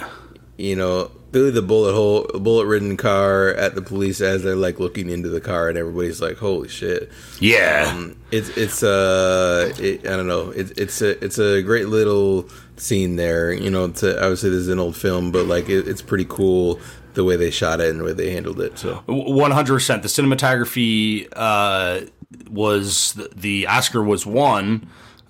[0.57, 4.79] you know, through the bullet hole, bullet ridden car at the police as they're like
[4.79, 7.91] looking into the car, and everybody's like, "Holy shit!" Yeah.
[7.93, 12.47] Um, it's it's uh, it, I don't know, it's it's a it's a great little
[12.77, 13.51] scene there.
[13.51, 16.79] You know, to, obviously this is an old film, but like it, it's pretty cool
[17.15, 18.77] the way they shot it and the way they handled it.
[18.77, 20.03] So One hundred percent.
[20.03, 22.01] The cinematography uh,
[22.49, 24.87] was the Oscar was won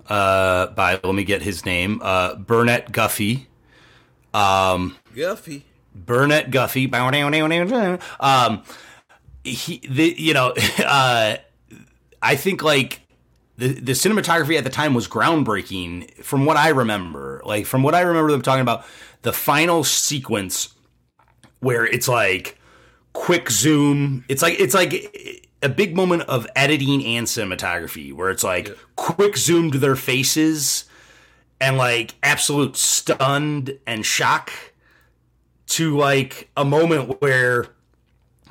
[0.09, 3.47] uh, by let me get his name uh, Burnett Guffey.
[4.33, 5.63] Guffy.
[5.95, 6.91] Burnett Guffey.
[8.19, 8.63] Um,
[9.43, 11.37] he, the, you know, uh,
[12.21, 13.01] I think like
[13.57, 16.23] the the cinematography at the time was groundbreaking.
[16.23, 18.85] From what I remember, like from what I remember them talking about,
[19.21, 20.73] the final sequence
[21.59, 22.59] where it's like
[23.13, 24.25] quick zoom.
[24.27, 29.37] It's like it's like a big moment of editing and cinematography where it's like quick
[29.37, 30.85] zoom to their faces
[31.61, 34.51] and like absolute stunned and shock
[35.67, 37.67] to like a moment where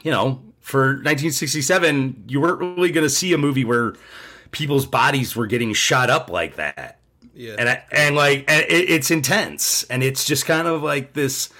[0.02, 3.94] you know for 1967 you weren't really going to see a movie where
[4.50, 6.98] people's bodies were getting shot up like that
[7.34, 7.56] Yeah.
[7.58, 11.50] and I, and like and it, it's intense and it's just kind of like this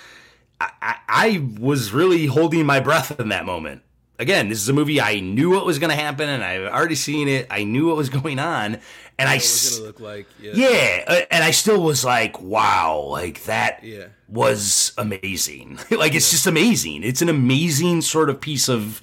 [0.61, 3.83] I, I, I was really holding my breath in that moment
[4.19, 6.95] again this is a movie i knew what was going to happen and i've already
[6.95, 8.79] seen it i knew what was going on
[9.19, 10.27] and i What s- gonna look like?
[10.41, 10.53] Yeah.
[10.55, 14.07] yeah, uh, and I still was like, wow, like that Yeah.
[14.33, 15.79] Was amazing.
[15.91, 17.05] like it's just amazing.
[17.05, 19.01] It's an amazing sort of piece of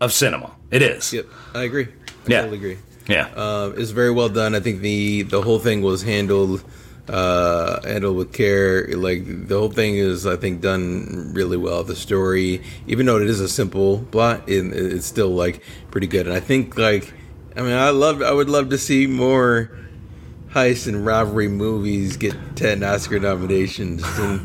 [0.00, 0.50] of cinema.
[0.70, 1.12] It is.
[1.12, 1.26] Yep.
[1.54, 1.84] I agree.
[1.86, 1.88] I
[2.26, 2.40] Yeah.
[2.40, 2.78] totally agree.
[3.06, 3.28] Yeah.
[3.36, 4.54] Um, it's very well done.
[4.54, 6.64] I think the the whole thing was handled
[7.08, 8.88] uh, handled with care.
[8.96, 11.84] Like the whole thing is, I think, done really well.
[11.84, 16.26] The story, even though it is a simple plot, it, it's still like pretty good.
[16.26, 17.12] And I think, like,
[17.56, 19.70] I mean, I love, I would love to see more
[20.52, 24.02] heist and robbery movies get ten Oscar nominations.
[24.18, 24.40] And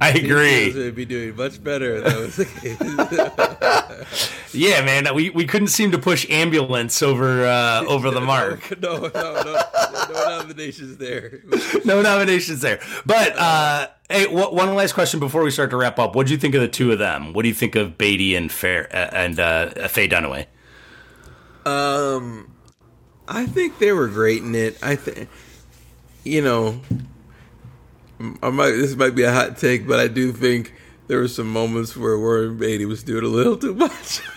[0.00, 0.72] I agree.
[0.72, 1.96] would be doing much better.
[1.96, 4.30] if That was the case.
[4.54, 5.14] Yeah, man.
[5.14, 8.80] We, we couldn't seem to push ambulance over uh, over the mark.
[8.80, 9.60] no, no, no,
[10.12, 11.40] no nominations there.
[11.84, 12.80] No nominations there.
[13.06, 16.14] But uh, hey, wh- one last question before we start to wrap up.
[16.14, 17.32] What do you think of the two of them?
[17.32, 20.46] What do you think of Beatty and Fair uh, and uh, Faye Dunaway?
[21.64, 22.52] Um,
[23.28, 24.76] I think they were great in it.
[24.82, 25.28] I think,
[26.24, 26.80] you know,
[28.42, 30.74] I might this might be a hot take, but I do think
[31.06, 34.18] there were some moments where Warren Beatty was doing a little too much.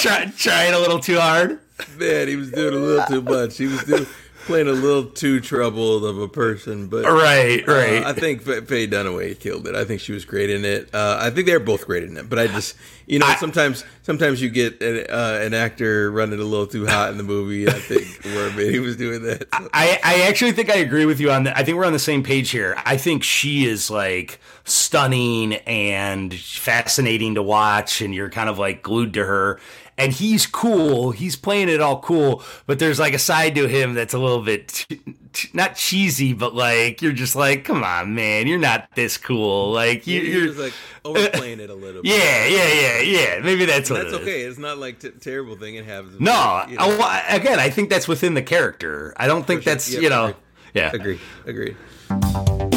[0.00, 1.58] Try, trying a little too hard.
[1.98, 3.58] Man, he was doing a little too much.
[3.58, 4.06] He was doing
[4.48, 6.88] playing a little too troubled of a person.
[6.88, 8.04] But Right, uh, right.
[8.04, 9.74] I think Fa- Faye Dunaway killed it.
[9.76, 10.92] I think she was great in it.
[10.92, 12.28] Uh, I think they're both great in it.
[12.28, 12.74] But I just,
[13.06, 16.86] you know, I- sometimes sometimes you get an, uh, an actor running a little too
[16.86, 17.68] hot in the movie.
[17.68, 19.46] I think Warren he was doing that.
[19.52, 21.56] I, I actually think I agree with you on that.
[21.56, 22.74] I think we're on the same page here.
[22.84, 28.82] I think she is like stunning and fascinating to watch, and you're kind of like
[28.82, 29.60] glued to her.
[29.98, 31.10] And he's cool.
[31.10, 34.42] He's playing it all cool, but there's like a side to him that's a little
[34.42, 35.00] bit t-
[35.32, 39.72] t- not cheesy, but like you're just like, come on, man, you're not this cool.
[39.72, 40.72] Like you, you're, was like
[41.04, 42.10] overplaying it a little bit.
[42.16, 43.40] yeah, yeah, yeah, yeah.
[43.42, 44.28] Maybe that's what That's it is.
[44.28, 44.40] okay.
[44.42, 45.74] It's not like t- terrible thing.
[45.74, 46.20] It happens.
[46.20, 46.98] No, You know.
[47.00, 49.12] I- again, I think that's within the character.
[49.16, 49.72] I don't think sure.
[49.72, 50.36] that's Yep, you know, agreed.
[50.74, 50.90] yeah.
[50.94, 51.20] Agree.
[51.44, 52.67] Agree.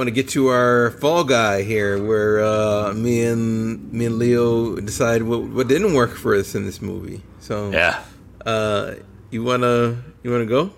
[0.00, 4.76] Want to get to our fall guy here, where uh, me and me and Leo
[4.76, 7.20] decide what what didn't work for us in this movie.
[7.40, 8.02] So, Yeah.
[8.46, 8.94] uh,
[9.30, 10.72] you wanna you wanna go?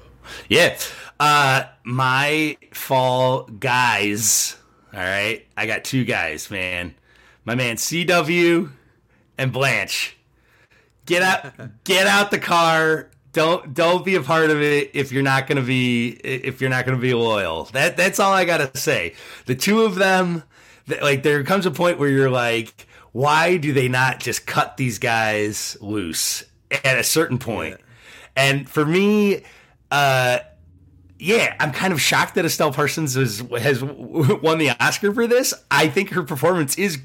[0.49, 0.77] Yeah.
[1.21, 4.57] Uh my fall guys.
[4.93, 5.47] All right.
[5.57, 6.95] I got two guys, man.
[7.45, 8.71] My man CW
[9.39, 10.17] and Blanche.
[11.07, 11.53] Get out
[11.85, 13.09] get out the car.
[13.33, 16.71] Don't don't be a part of it if you're not going to be if you're
[16.71, 17.65] not to be loyal.
[17.65, 19.15] That that's all I got to say.
[19.47, 20.43] The two of them
[20.87, 24.77] th- like there comes a point where you're like why do they not just cut
[24.79, 26.45] these guys loose
[26.85, 27.79] at a certain point?
[28.37, 29.45] And for me
[29.91, 30.41] uh
[31.19, 35.55] yeah, I'm kind of shocked that Estelle Parsons has has won the Oscar for this.
[35.71, 36.99] I think her performance is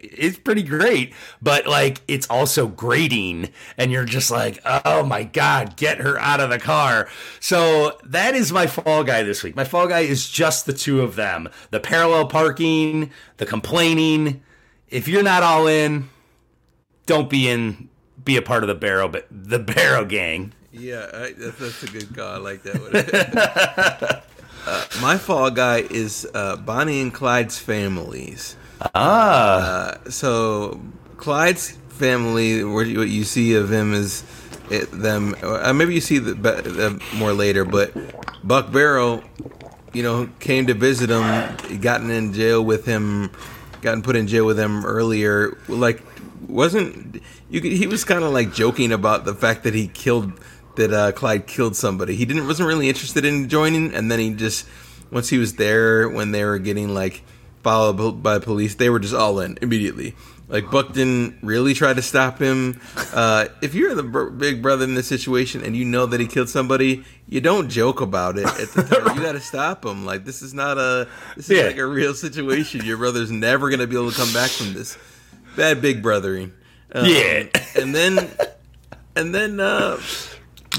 [0.00, 5.76] is pretty great, but like it's also grating, and you're just like, oh my god,
[5.76, 7.08] get her out of the car.
[7.40, 9.56] So that is my fall guy this week.
[9.56, 14.42] My fall guy is just the two of them: the parallel parking, the complaining.
[14.88, 16.08] If you're not all in,
[17.06, 17.88] don't be in.
[18.22, 20.52] Be a part of the Barrow, but the Barrow gang.
[20.72, 22.34] Yeah, I, that's, that's a good call.
[22.34, 24.22] I like that one.
[24.66, 28.56] uh, my fall guy is uh, Bonnie and Clyde's families.
[28.94, 30.80] Ah, Uh, so
[31.16, 34.24] Clyde's family, what you, see of him is
[34.70, 35.34] it, them.
[35.42, 37.92] Uh, maybe you see the, the more later, but
[38.42, 39.22] Buck Barrow,
[39.92, 43.30] you know, came to visit him, gotten in jail with him,
[43.82, 45.56] gotten put in jail with him earlier.
[45.68, 46.02] Like,
[46.48, 47.60] wasn't you?
[47.60, 50.32] could- He was kind of like joking about the fact that he killed
[50.76, 52.16] that uh, Clyde killed somebody.
[52.16, 54.66] He didn't wasn't really interested in joining, and then he just
[55.10, 57.22] once he was there when they were getting like
[57.62, 60.14] followed by police, they were just all in immediately.
[60.48, 62.78] Like Buck didn't really try to stop him.
[63.14, 66.26] Uh, if you're the br- big brother in this situation and you know that he
[66.26, 69.16] killed somebody, you don't joke about it at the time.
[69.16, 70.04] you got to stop him.
[70.04, 71.66] Like this is not a this is Yeah.
[71.68, 72.84] like a real situation.
[72.84, 74.98] Your brother's never gonna be able to come back from this.
[75.56, 76.52] Bad big brothering.
[76.94, 77.44] Um, Yeah.
[77.76, 78.28] and then
[79.16, 79.98] and then uh,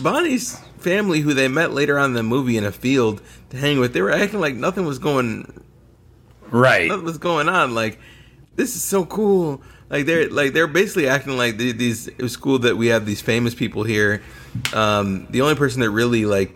[0.02, 3.80] Bonnie's family, who they met later on in the movie in a field to hang
[3.80, 5.64] with, they were acting like nothing was going
[6.54, 6.88] Right.
[6.88, 7.74] nothing was going on.
[7.76, 8.00] Like
[8.56, 9.62] this is so cool.
[9.90, 12.08] Like they're like they're basically acting like these.
[12.08, 14.22] It was cool that we have these famous people here.
[14.74, 16.56] Um, the only person that really like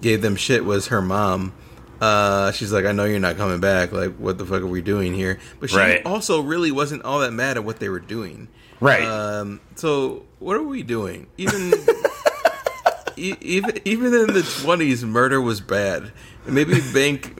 [0.00, 1.52] gave them shit was her mom.
[2.00, 3.92] Uh, she's like, I know you're not coming back.
[3.92, 5.38] Like, what the fuck are we doing here?
[5.60, 6.04] But she Right.
[6.04, 8.48] also really wasn't all that mad at what they were doing.
[8.80, 9.04] Right.
[9.04, 11.28] Um, so what are we doing?
[11.38, 11.72] Even
[13.16, 16.12] e- even even in the twenties, murder was bad.
[16.46, 17.38] Maybe bank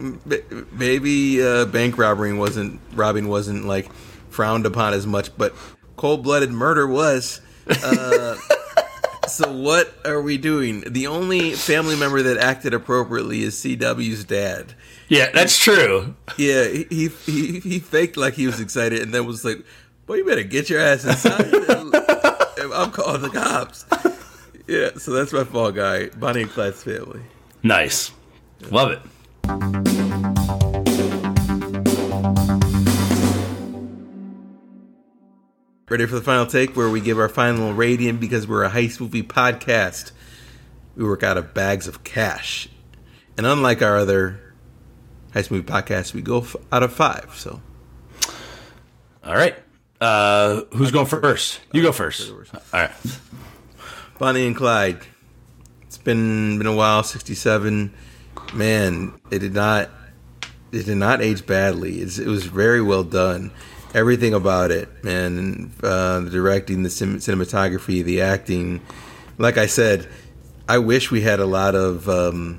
[0.72, 3.92] maybe uh, bank robbing wasn't robbing wasn't like
[4.30, 5.54] frowned upon as much, but
[5.96, 7.40] cold blooded murder was.
[7.68, 8.36] Uh,
[9.28, 10.84] so what are we doing?
[10.86, 14.74] The only family member that acted appropriately is CW's dad.
[15.08, 16.14] yeah, that's true.
[16.36, 19.64] Yeah, he, he he he faked like he was excited, and then was like,
[20.06, 21.52] "Boy, you better get your ass inside.
[22.72, 23.84] I'm calling the cops."
[24.66, 27.20] Yeah, so that's my fall guy, Bonnie and Clyde's family.
[27.62, 28.12] Nice.
[28.70, 30.12] Love it.
[35.88, 38.98] Ready for the final take, where we give our final rating because we're a heist
[38.98, 40.12] movie podcast.
[40.96, 42.68] We work out of bags of cash,
[43.36, 44.40] and unlike our other
[45.34, 47.34] heist movie podcasts, we go f- out of five.
[47.36, 47.60] So
[49.22, 49.54] All right.
[50.00, 51.60] Uh, who's going first?
[51.72, 52.30] You go first.
[52.30, 52.40] All
[52.72, 52.90] right.
[54.18, 55.00] Bonnie and Clyde.
[55.82, 57.02] It's been been a while.
[57.02, 57.92] Sixty seven.
[58.54, 59.90] Man, it did not
[60.72, 62.00] it did not age badly.
[62.00, 63.50] It's, it was very well done.
[63.94, 65.70] Everything about it, man.
[65.82, 68.80] Uh, the directing, the cin- cinematography, the acting.
[69.36, 70.08] Like I said,
[70.66, 72.58] I wish we had a lot of um,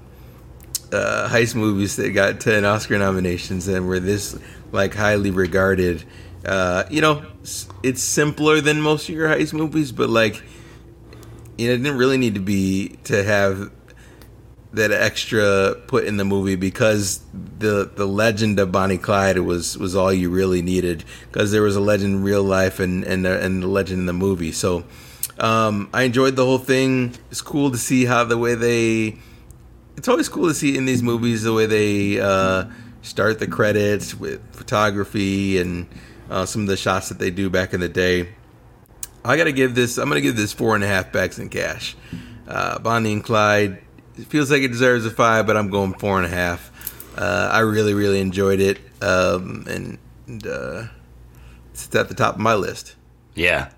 [0.92, 4.38] uh, heist movies that got ten Oscar nominations and were this
[4.72, 6.04] like highly regarded.
[6.46, 7.26] Uh, you know,
[7.82, 10.44] it's simpler than most of your heist movies, but like
[11.58, 13.72] you know, it didn't really need to be to have
[14.74, 17.22] that extra put in the movie because
[17.60, 21.76] the the legend of Bonnie Clyde was was all you really needed because there was
[21.76, 24.52] a legend in real life and and uh, and the legend in the movie.
[24.52, 24.84] So
[25.40, 27.16] um, I enjoyed the whole thing.
[27.32, 29.18] It's cool to see how the way they.
[29.96, 32.66] It's always cool to see in these movies the way they uh,
[33.04, 35.88] start the credits with photography and
[36.32, 38.30] uh, some of the shots that they do back in the day.
[39.24, 39.98] I gotta give this.
[39.98, 41.96] I'm gonna give this four and a half bags in cash.
[42.48, 43.80] Uh, Bonnie and Clyde.
[44.18, 46.72] It feels like it deserves a five, but I'm going four and a half.
[47.18, 49.98] Uh, I really, really enjoyed it, um, and,
[50.28, 50.84] and uh,
[51.72, 52.96] it's at the top of my list.
[53.36, 53.70] Yeah.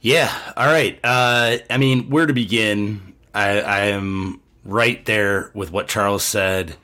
[0.00, 0.30] Yeah.
[0.56, 0.98] All right.
[1.02, 3.14] Uh, I mean, where to begin?
[3.34, 6.76] I, I am right there with what Charles said.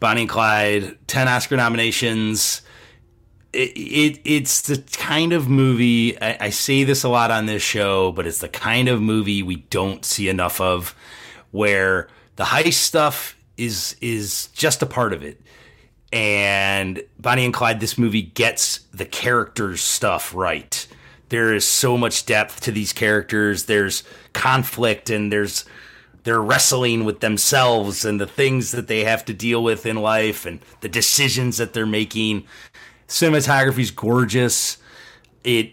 [0.00, 2.62] Bonnie and Clyde, 10 Oscar nominations.
[3.52, 7.62] It, it It's the kind of movie, I, I say this a lot on this
[7.62, 10.94] show, but it's the kind of movie we don't see enough of
[11.54, 15.40] where the heist stuff is is just a part of it
[16.14, 20.86] and Bonnie and Clyde, this movie gets the characters stuff right.
[21.28, 23.64] There is so much depth to these characters.
[23.64, 25.64] There's conflict and there's
[26.22, 30.46] they're wrestling with themselves and the things that they have to deal with in life
[30.46, 32.46] and the decisions that they're making.
[33.08, 34.78] Cinematography's gorgeous.
[35.42, 35.72] It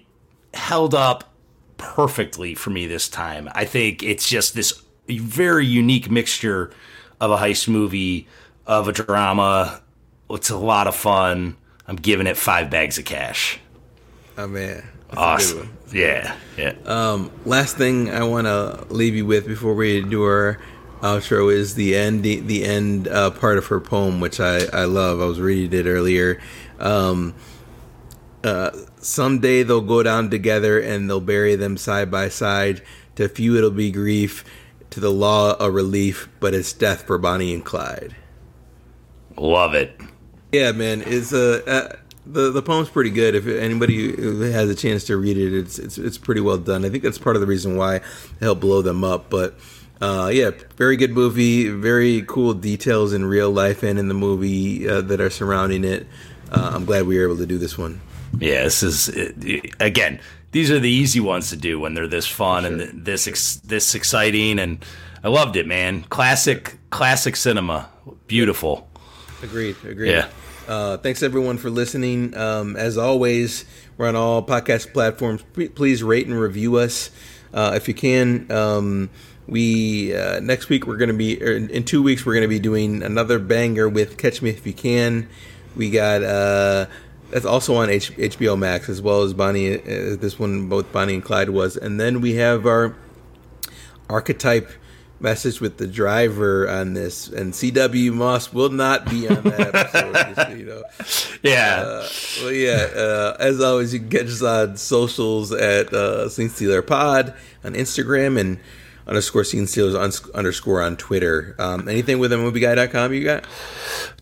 [0.55, 1.35] held up
[1.77, 3.47] perfectly for me this time.
[3.53, 4.81] I think it's just this
[5.19, 6.71] very unique mixture
[7.19, 8.27] of a heist movie,
[8.65, 9.81] of a drama.
[10.29, 11.57] It's a lot of fun.
[11.87, 13.59] I'm giving it five bags of cash.
[14.37, 15.67] Oh man, That's a good one.
[15.67, 15.77] Awesome.
[15.93, 16.35] Yeah.
[16.57, 16.73] Yeah.
[16.85, 20.57] Um, last thing I want to leave you with before we do our
[21.01, 24.85] outro is the end, the, the end uh, part of her poem, which I, I
[24.85, 25.19] love.
[25.19, 26.41] I was reading it earlier.
[26.79, 27.35] Um,
[28.43, 32.81] uh, someday they'll go down together and they'll bury them side by side.
[33.15, 34.45] To few it'll be grief,
[34.91, 38.15] to the law a relief, but it's death for Bonnie and Clyde.
[39.37, 39.99] Love it.
[40.51, 43.35] Yeah, man, it's uh, uh the the poem's pretty good.
[43.35, 44.15] If anybody
[44.51, 46.85] has a chance to read it, it's it's it's pretty well done.
[46.85, 48.03] I think that's part of the reason why it
[48.39, 49.29] helped blow them up.
[49.29, 49.57] But
[50.01, 51.69] uh, yeah, very good movie.
[51.69, 56.07] Very cool details in real life and in the movie uh, that are surrounding it.
[56.51, 58.01] Uh, I'm glad we were able to do this one.
[58.39, 59.09] Yeah, this is
[59.79, 60.19] again.
[60.51, 62.73] These are the easy ones to do when they're this fun sure.
[62.73, 64.83] and this ex- this exciting, and
[65.23, 66.03] I loved it, man.
[66.03, 67.89] Classic, classic cinema,
[68.27, 68.89] beautiful.
[69.43, 69.75] Agreed.
[69.85, 70.11] Agreed.
[70.11, 70.27] Yeah.
[70.67, 72.35] Uh, thanks everyone for listening.
[72.37, 73.65] Um, as always,
[73.97, 75.43] we're on all podcast platforms.
[75.75, 77.09] Please rate and review us
[77.53, 78.51] uh, if you can.
[78.51, 79.09] Um,
[79.47, 82.59] we uh, next week we're going to be in two weeks we're going to be
[82.59, 85.27] doing another banger with Catch Me If You Can.
[85.75, 86.85] We got uh,
[87.31, 89.75] that's also on H- HBO Max as well as Bonnie.
[89.79, 92.95] Uh, this one both Bonnie and Clyde was, and then we have our
[94.09, 94.69] archetype
[95.19, 100.35] message with the driver on this, and CW Moss will not be on that episode.
[100.35, 100.83] just, you know.
[101.43, 101.81] Yeah.
[101.85, 102.07] Uh,
[102.41, 102.87] well, yeah.
[102.95, 108.39] Uh, as always, you can catch us on socials at uh, Stealer Pod on Instagram
[108.39, 108.59] and
[109.07, 111.55] underscore Scene Stealers un- underscore on Twitter.
[111.59, 113.45] Um, anything with a movieguy.com you got?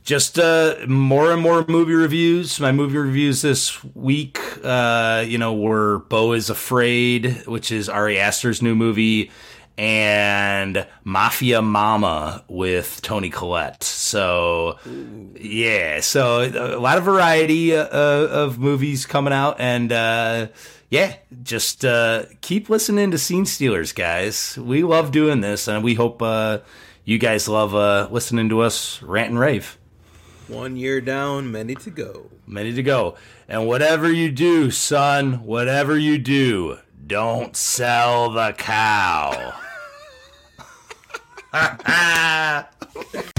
[0.04, 2.60] Just uh, more and more movie reviews.
[2.60, 8.20] My movie reviews this week, uh, you know, were Beau is Afraid, which is Ari
[8.20, 9.30] Aster's new movie
[9.80, 13.82] and Mafia Mama with Toni Collette.
[13.82, 14.78] So,
[15.40, 20.48] yeah, so a lot of variety uh, of movies coming out, and uh,
[20.90, 24.58] yeah, just uh, keep listening to Scene Stealers, guys.
[24.58, 26.60] We love doing this, and we hope uh,
[27.06, 29.78] you guys love uh, listening to us rant and rave.
[30.48, 32.32] One year down, many to go.
[32.48, 33.16] Many to go.
[33.48, 39.54] And whatever you do, son, whatever you do, don't sell the cow.